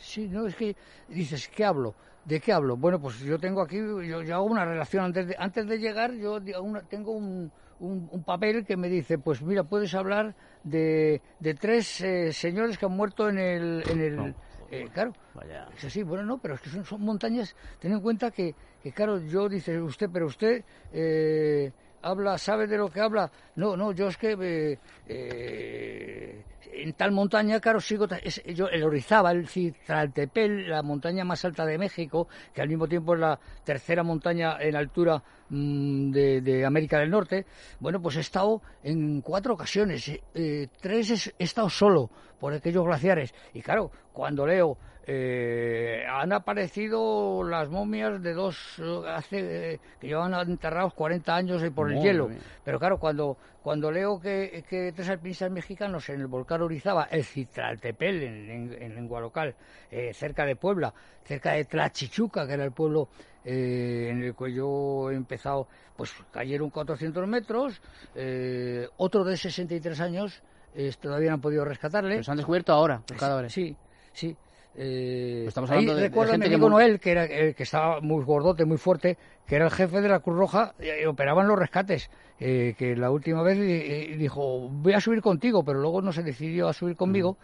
Sí, 0.00 0.28
no, 0.28 0.46
es 0.46 0.54
que 0.54 0.76
dices, 1.08 1.48
¿qué 1.48 1.64
hablo? 1.64 1.94
¿De 2.24 2.40
qué 2.40 2.52
hablo? 2.52 2.76
Bueno, 2.76 3.00
pues 3.00 3.18
yo 3.20 3.38
tengo 3.38 3.62
aquí, 3.62 3.76
yo, 3.76 4.02
yo 4.02 4.34
hago 4.34 4.44
una 4.46 4.64
relación 4.64 5.04
antes 5.04 5.28
de, 5.28 5.36
antes 5.38 5.66
de 5.66 5.78
llegar, 5.78 6.12
yo 6.14 6.40
tengo 6.88 7.12
un, 7.12 7.52
un, 7.78 8.08
un 8.10 8.24
papel 8.24 8.64
que 8.64 8.76
me 8.76 8.88
dice, 8.88 9.18
pues 9.18 9.42
mira, 9.42 9.62
puedes 9.64 9.94
hablar 9.94 10.34
de, 10.64 11.22
de 11.38 11.54
tres 11.54 12.00
eh, 12.00 12.32
señores 12.32 12.78
que 12.78 12.86
han 12.86 12.92
muerto 12.92 13.28
en 13.28 13.38
el... 13.38 13.84
En 13.88 14.00
el 14.00 14.16
No, 14.16 14.34
eh, 14.70 14.88
claro, 14.92 15.12
Vaya. 15.34 15.68
es 15.76 15.84
así, 15.84 16.02
bueno, 16.02 16.24
no, 16.24 16.38
pero 16.38 16.54
es 16.54 16.60
que 16.60 16.70
son, 16.70 16.84
son 16.84 17.00
montañas, 17.02 17.54
ten 17.78 17.92
en 17.92 18.00
cuenta 18.00 18.30
que, 18.32 18.54
que, 18.82 18.90
claro, 18.92 19.20
yo 19.20 19.48
dice 19.48 19.80
usted, 19.80 20.08
pero 20.12 20.26
usted 20.26 20.64
eh, 20.92 21.70
habla, 22.02 22.38
sabe 22.38 22.66
de 22.66 22.76
lo 22.76 22.88
que 22.88 23.00
habla. 23.00 23.30
No, 23.54 23.76
no, 23.76 23.92
yo 23.92 24.08
es 24.08 24.16
que 24.16 24.36
eh, 24.40 24.78
eh, 25.06 26.44
en 26.82 26.92
tal 26.94 27.12
montaña, 27.12 27.60
claro, 27.60 27.80
sigo, 27.80 28.06
es- 28.22 28.42
yo 28.44 28.68
el 28.68 28.82
Orizábal, 28.84 29.46
Citraltepel, 29.46 30.68
la 30.68 30.82
montaña 30.82 31.24
más 31.24 31.44
alta 31.44 31.64
de 31.64 31.78
México, 31.78 32.28
que 32.52 32.62
al 32.62 32.68
mismo 32.68 32.86
tiempo 32.86 33.14
es 33.14 33.20
la 33.20 33.38
tercera 33.64 34.02
montaña 34.02 34.56
en 34.60 34.76
altura 34.76 35.22
mm, 35.48 36.10
de, 36.10 36.40
de 36.40 36.64
América 36.66 36.98
del 36.98 37.10
Norte. 37.10 37.46
Bueno, 37.80 38.00
pues 38.02 38.16
he 38.16 38.20
estado 38.20 38.62
en 38.82 39.20
cuatro 39.20 39.54
ocasiones, 39.54 40.08
eh, 40.08 40.22
eh, 40.34 40.68
tres 40.80 41.10
es- 41.10 41.34
he 41.38 41.44
estado 41.44 41.68
solo 41.70 42.10
por 42.40 42.52
aquellos 42.52 42.84
glaciares. 42.84 43.32
Y 43.54 43.62
claro, 43.62 43.90
cuando 44.12 44.46
leo 44.46 44.76
eh, 45.08 46.04
han 46.10 46.32
aparecido 46.32 47.44
las 47.44 47.68
momias 47.70 48.20
de 48.20 48.34
dos 48.34 48.82
hace 49.06 49.74
eh, 49.74 49.80
que 50.00 50.08
llevan 50.08 50.34
enterrados 50.50 50.94
40 50.94 51.34
años 51.36 51.62
por 51.72 51.92
el 51.92 52.00
hielo. 52.02 52.26
Pero 52.64 52.78
claro, 52.80 52.98
cuando 52.98 53.36
cuando 53.66 53.90
leo 53.90 54.20
que, 54.20 54.62
que 54.70 54.92
tres 54.94 55.08
alpinistas 55.08 55.50
mexicanos 55.50 56.08
en 56.08 56.20
el 56.20 56.28
volcán 56.28 56.62
Orizaba, 56.62 57.08
el 57.10 57.24
Citraltepel, 57.24 58.22
en, 58.22 58.48
en- 58.48 58.80
en 58.80 58.94
lengua 58.94 59.20
local, 59.20 59.56
eh, 59.90 60.14
cerca 60.14 60.46
de 60.46 60.54
Puebla, 60.54 60.94
cerca 61.24 61.50
de 61.54 61.64
Tlachichuca, 61.64 62.46
que 62.46 62.52
era 62.52 62.62
el 62.62 62.70
pueblo 62.70 63.08
eh, 63.42 64.06
en 64.12 64.22
el 64.22 64.36
que 64.36 64.52
yo 64.52 65.10
he 65.10 65.16
empezado, 65.16 65.66
pues 65.96 66.12
cayeron 66.30 66.70
400 66.70 67.26
metros, 67.26 67.82
eh, 68.14 68.86
otro 68.98 69.24
de 69.24 69.36
63 69.36 69.98
años, 69.98 70.44
eh, 70.72 70.92
todavía 71.00 71.30
no 71.30 71.34
han 71.34 71.40
podido 71.40 71.64
rescatarle. 71.64 72.18
Los 72.18 72.28
han 72.28 72.36
descubierto 72.36 72.72
ahora, 72.72 73.02
los 73.10 73.18
cadáveres. 73.18 73.52
Sí, 73.52 73.76
sí. 74.12 74.36
Eh, 74.78 75.38
Pues 75.44 75.48
estamos 75.48 75.70
ahí 75.70 75.78
hablando 75.78 75.94
de- 75.94 76.02
de 76.02 76.08
recuerdo 76.08 76.32
a 76.32 76.36
mi 76.36 76.42
gente 76.42 76.54
que 76.56 76.60
mu- 76.60 76.68
Noel, 76.68 77.00
que, 77.00 77.10
era, 77.10 77.24
el 77.24 77.54
que 77.54 77.62
estaba 77.62 78.00
muy 78.02 78.22
gordote, 78.24 78.64
muy 78.66 78.76
fuerte, 78.76 79.16
que 79.46 79.56
era 79.56 79.64
el 79.64 79.70
jefe 79.70 80.00
de 80.02 80.08
la 80.08 80.20
Cruz 80.20 80.36
Roja, 80.36 80.74
y 80.78 81.04
operaban 81.06 81.48
los 81.48 81.58
rescates. 81.58 82.10
eh, 82.38 82.74
que 82.76 82.94
la 82.94 83.10
última 83.10 83.42
vez 83.42 83.56
eh, 83.56 84.12
eh, 84.12 84.16
dijo, 84.18 84.68
voy 84.68 84.92
a 84.92 85.00
subir 85.00 85.22
contigo, 85.22 85.64
pero 85.64 85.80
luego 85.80 86.02
no 86.02 86.12
se 86.12 86.22
decidió 86.22 86.68
a 86.68 86.74
subir 86.74 86.94
conmigo 86.94 87.38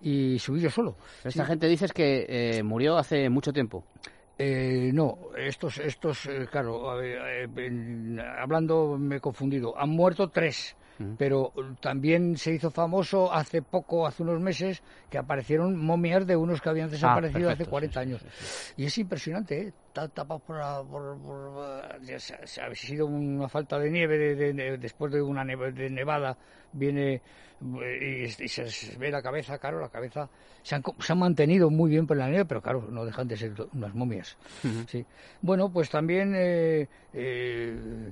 y 0.00 0.36
subí 0.40 0.58
yo 0.60 0.68
solo. 0.68 0.96
Esta 1.22 1.44
Sí. 1.44 1.48
gente 1.48 1.68
dices 1.68 1.92
que 1.92 2.26
eh, 2.28 2.62
murió 2.64 2.96
hace 2.98 3.28
mucho 3.30 3.52
tiempo. 3.52 3.84
Eh, 4.36 4.90
no, 4.92 5.16
estos, 5.38 5.78
estos, 5.78 6.26
eh, 6.26 6.48
claro, 6.50 6.90
a 6.90 6.98
eh, 7.04 7.46
hablando 8.40 8.96
me 8.98 9.16
he 9.16 9.20
confundido. 9.20 9.78
Han 9.78 9.90
muerto 9.90 10.28
tres, 10.28 10.74
Pero 11.18 11.52
también 11.80 12.36
se 12.36 12.52
hizo 12.54 12.70
famoso 12.70 13.32
hace 13.32 13.60
poco, 13.62 14.06
hace 14.06 14.22
unos 14.22 14.40
meses, 14.40 14.82
que 15.10 15.18
aparecieron 15.18 15.76
momias 15.76 16.26
de 16.26 16.36
unos 16.36 16.60
que 16.60 16.68
habían 16.68 16.90
desaparecido 16.90 17.48
hace 17.48 17.64
perfecto, 17.64 17.70
40 17.70 18.00
sí, 18.02 18.06
sí, 18.06 18.10
años. 18.14 18.22
sí, 18.38 18.74
Y 18.76 18.84
es 18.86 18.98
impresionante, 18.98 19.60
¿eh? 19.60 19.72
Por, 20.46 20.56
la- 20.58 20.82
por, 20.82 21.18
por- 21.18 22.02
ya 22.02 22.18
se, 22.18 22.46
se 22.46 22.60
ha 22.62 22.74
sido 22.74 23.06
una 23.06 23.48
falta 23.48 23.78
de 23.78 23.90
nieve 23.90 24.16
de- 24.16 24.34
de- 24.36 24.52
de- 24.52 24.78
después 24.78 25.12
de 25.12 25.20
una 25.20 25.44
neve- 25.44 25.72
de 25.72 25.90
nevada 25.90 26.36
viene 26.72 27.20
eh, 27.82 28.26
y, 28.38 28.44
y 28.44 28.48
se, 28.48 28.96
ve 28.96 29.10
la 29.10 29.22
cabeza, 29.22 29.58
claro, 29.58 29.80
la 29.80 29.88
cabeza 29.88 30.28
se 30.62 30.74
han, 30.76 30.82
se 30.98 31.12
han 31.12 31.18
mantenido 31.18 31.68
muy 31.70 31.90
bien 31.90 32.06
por 32.06 32.16
la 32.16 32.28
nieve, 32.28 32.44
pero 32.46 32.62
claro, 32.62 32.88
no 32.90 33.04
dejan 33.04 33.28
de 33.28 33.36
ser 33.36 33.52
unas 33.74 33.94
momias. 33.94 34.36
Sí. 34.88 35.04
Bueno, 35.42 35.70
pues 35.70 35.90
también 35.90 36.32
eh, 36.34 36.88
eh, 37.12 38.10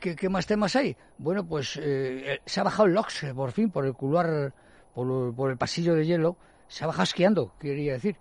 ¿qué, 0.00 0.16
qué 0.16 0.28
más 0.28 0.46
temas 0.46 0.76
hay? 0.76 0.96
Bueno, 1.18 1.46
pues 1.46 1.78
eh, 1.82 2.40
se 2.44 2.60
ha 2.60 2.64
bajado 2.64 2.86
el 2.86 2.94
Lox, 2.94 3.26
por 3.34 3.52
fin, 3.52 3.70
por 3.70 3.86
el 3.86 3.94
couloir, 3.94 4.52
por, 4.94 5.34
por 5.34 5.50
el 5.50 5.56
pasillo 5.56 5.94
de 5.94 6.06
hielo, 6.06 6.36
se 6.68 6.84
ha 6.84 6.86
bajado 6.86 7.04
esquiando, 7.04 7.52
quería 7.58 7.94
decir 7.94 8.16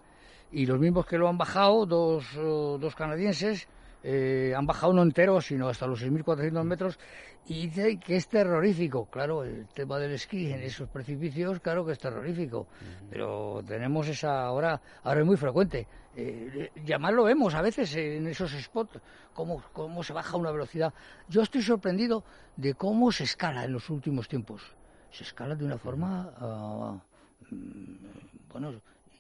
y 0.54 0.68
los 0.68 0.80
mismos 0.80 1.06
que 1.06 1.18
lo 1.18 1.28
han 1.28 1.38
bajado, 1.38 1.86
dos, 1.86 2.26
eh, 2.36 2.78
dos 2.80 2.96
canadienses, 2.96 3.68
eh, 4.04 4.54
han 4.56 4.66
bajado 4.66 4.94
no 4.94 5.02
entero, 5.02 5.40
sino 5.40 5.70
hasta 5.70 5.88
los 5.88 6.04
6.400 6.04 6.64
metros, 6.64 7.00
y 7.48 7.68
dice 7.68 7.98
que 7.98 8.18
es 8.18 8.28
terrorífico. 8.28 9.06
Claro, 9.06 9.44
el 9.44 9.68
tema 9.68 9.98
del 9.98 10.12
esquí 10.12 10.52
en 10.52 10.62
esos 10.62 10.90
precipicios, 10.90 11.60
claro 11.60 11.86
que 11.86 11.94
es 11.94 12.00
terrorífico, 12.00 12.68
pero 13.10 13.62
tenemos 13.66 14.08
esa 14.08 14.46
ahora, 14.46 14.82
ahora 15.04 15.22
es 15.22 15.26
muy 15.26 15.38
frecuente. 15.38 15.88
Eh, 16.16 16.70
ya 16.86 17.00
más 17.00 17.14
lo 17.14 17.24
vemos 17.24 17.56
a 17.56 17.62
veces 17.62 17.96
en 17.96 18.28
esos 18.28 18.52
spots, 18.52 19.00
cómo, 19.34 19.64
cómo 19.74 20.04
se 20.04 20.14
baja 20.14 20.38
una 20.38 20.52
velocidad. 20.52 20.94
Yo 21.28 21.42
estoy 21.42 21.62
sorprendido 21.62 22.24
de 22.56 22.76
cómo 22.76 23.12
se 23.12 23.24
escala 23.24 23.64
en 23.64 23.74
los 23.74 23.90
últimos 23.90 24.28
tiempos. 24.28 24.62
Se 25.12 25.24
escala 25.24 25.56
de 25.56 25.66
una 25.66 25.78
forma, 25.78 26.32
ah, 26.38 26.98
mm, 27.50 27.96
bueno, 28.52 28.74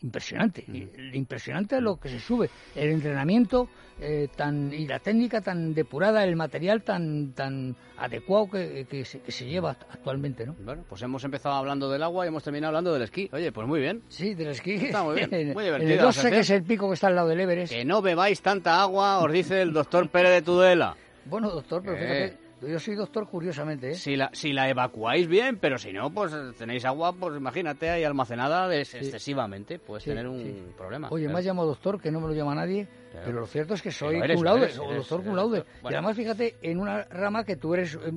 impresionante, 0.03 0.63
y- 0.67 0.89
impresionante 1.17 1.79
lo 1.81 1.97
que 1.97 2.09
se 2.09 2.19
sube, 2.19 2.49
el 2.75 2.89
entrenamiento 2.89 3.67
eh, 4.01 4.27
tan 4.35 4.73
y 4.73 4.85
la 4.87 4.99
técnica 4.99 5.39
tan 5.41 5.73
depurada, 5.73 6.23
el 6.23 6.35
material 6.35 6.81
tan 6.83 7.31
tan 7.33 7.75
adecuado 7.97 8.49
que, 8.49 8.85
que 8.89 9.05
se, 9.05 9.19
que 9.21 9.31
se 9.31 9.45
lleva 9.45 9.71
actualmente, 9.71 10.45
¿no? 10.45 10.55
Bueno, 10.59 10.83
pues 10.89 11.01
hemos 11.03 11.23
empezado 11.23 11.55
hablando 11.55 11.89
del 11.89 12.03
agua 12.03 12.25
y 12.25 12.27
hemos 12.27 12.43
terminado 12.43 12.69
hablando 12.69 12.91
del 12.93 13.03
esquí. 13.03 13.29
Oye, 13.31 13.51
pues 13.51 13.67
muy 13.67 13.79
bien. 13.79 14.01
Sí, 14.09 14.33
del 14.33 14.47
esquí. 14.49 14.73
Está 14.73 15.03
muy 15.03 15.15
bien, 15.15 15.33
en, 15.33 15.47
muy 15.53 15.63
en 15.65 15.71
divertida 15.73 15.91
el 15.91 15.97
la 15.97 16.03
12, 16.03 16.29
que 16.31 16.39
es 16.39 16.49
el 16.49 16.63
pico 16.63 16.87
que 16.89 16.95
está 16.95 17.07
al 17.07 17.15
lado 17.15 17.29
del 17.29 17.39
Everest. 17.39 17.71
Que 17.73 17.85
no 17.85 18.01
bebáis 18.01 18.41
tanta 18.41 18.81
agua, 18.81 19.19
os 19.19 19.31
dice 19.31 19.61
el 19.61 19.71
doctor 19.73 20.09
Pérez 20.09 20.31
de 20.31 20.41
Tudela. 20.41 20.95
Bueno, 21.25 21.49
doctor, 21.51 21.81
pero 21.85 21.95
Eh. 21.95 21.99
fíjate, 22.29 22.42
yo 22.67 22.79
soy 22.79 22.95
doctor 22.95 23.27
curiosamente, 23.27 23.91
¿eh? 23.91 23.95
Si 23.95 24.15
la, 24.15 24.29
si 24.33 24.53
la 24.53 24.69
evacuáis 24.69 25.27
bien, 25.27 25.57
pero 25.57 25.77
si 25.77 25.91
no, 25.93 26.09
pues 26.11 26.33
eh, 26.33 26.51
tenéis 26.57 26.85
agua, 26.85 27.13
pues 27.13 27.35
imagínate 27.37 27.89
ahí 27.89 28.03
almacenada 28.03 28.73
excesivamente, 28.75 29.79
puedes 29.79 30.03
Sí, 30.03 30.09
tener 30.09 30.27
un 30.27 30.41
sí. 30.43 30.63
problema. 30.77 31.07
Oye, 31.11 31.27
me 31.27 31.39
has 31.39 31.45
llamado 31.45 31.67
doctor, 31.69 31.99
que 32.01 32.11
no 32.11 32.19
me 32.21 32.27
lo 32.27 32.33
llama 32.33 32.55
nadie, 32.55 32.87
Claro. 33.11 33.25
pero 33.25 33.39
lo 33.41 33.47
cierto 33.47 33.73
es 33.73 33.81
que 33.81 33.91
soy 33.91 34.15
eres, 34.17 34.35
cum 34.37 34.45
laude, 34.45 34.63
eres, 34.65 34.79
o 34.79 34.83
eres, 34.85 34.97
doctor 34.97 35.23
cum 35.23 35.35
laude. 35.35 35.63
Y 35.83 35.87
además, 35.87 36.15
fíjate, 36.15 36.55
en 36.61 36.79
una 36.79 37.03
rama 37.03 37.43
que 37.43 37.55
tú 37.55 37.73
eres, 37.73 37.95
eh, 37.95 38.11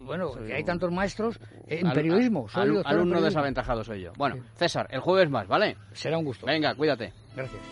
bueno, 0.00 0.32
Soy 0.32 0.46
que 0.48 0.54
hay 0.54 0.64
tantos 0.64 0.90
maestros, 0.92 1.38
eh, 1.66 1.78
en 1.80 1.86
Al- 1.86 1.94
periodismo. 1.94 2.48
Soy 2.48 2.62
al- 2.62 2.68
doctor 2.74 2.86
alumno 2.92 3.04
periodismo. 3.14 3.24
desaventajado 3.30 3.84
soy 3.84 4.02
yo. 4.02 4.12
Bueno, 4.18 4.36
César, 4.56 4.86
el 4.90 5.00
jueves 5.00 5.30
más, 5.30 5.46
¿vale? 5.48 5.76
Será 5.92 6.18
un 6.18 6.24
gusto. 6.24 6.46
Venga, 6.46 6.74
cuídate. 6.74 7.12
Gracias. 7.34 7.62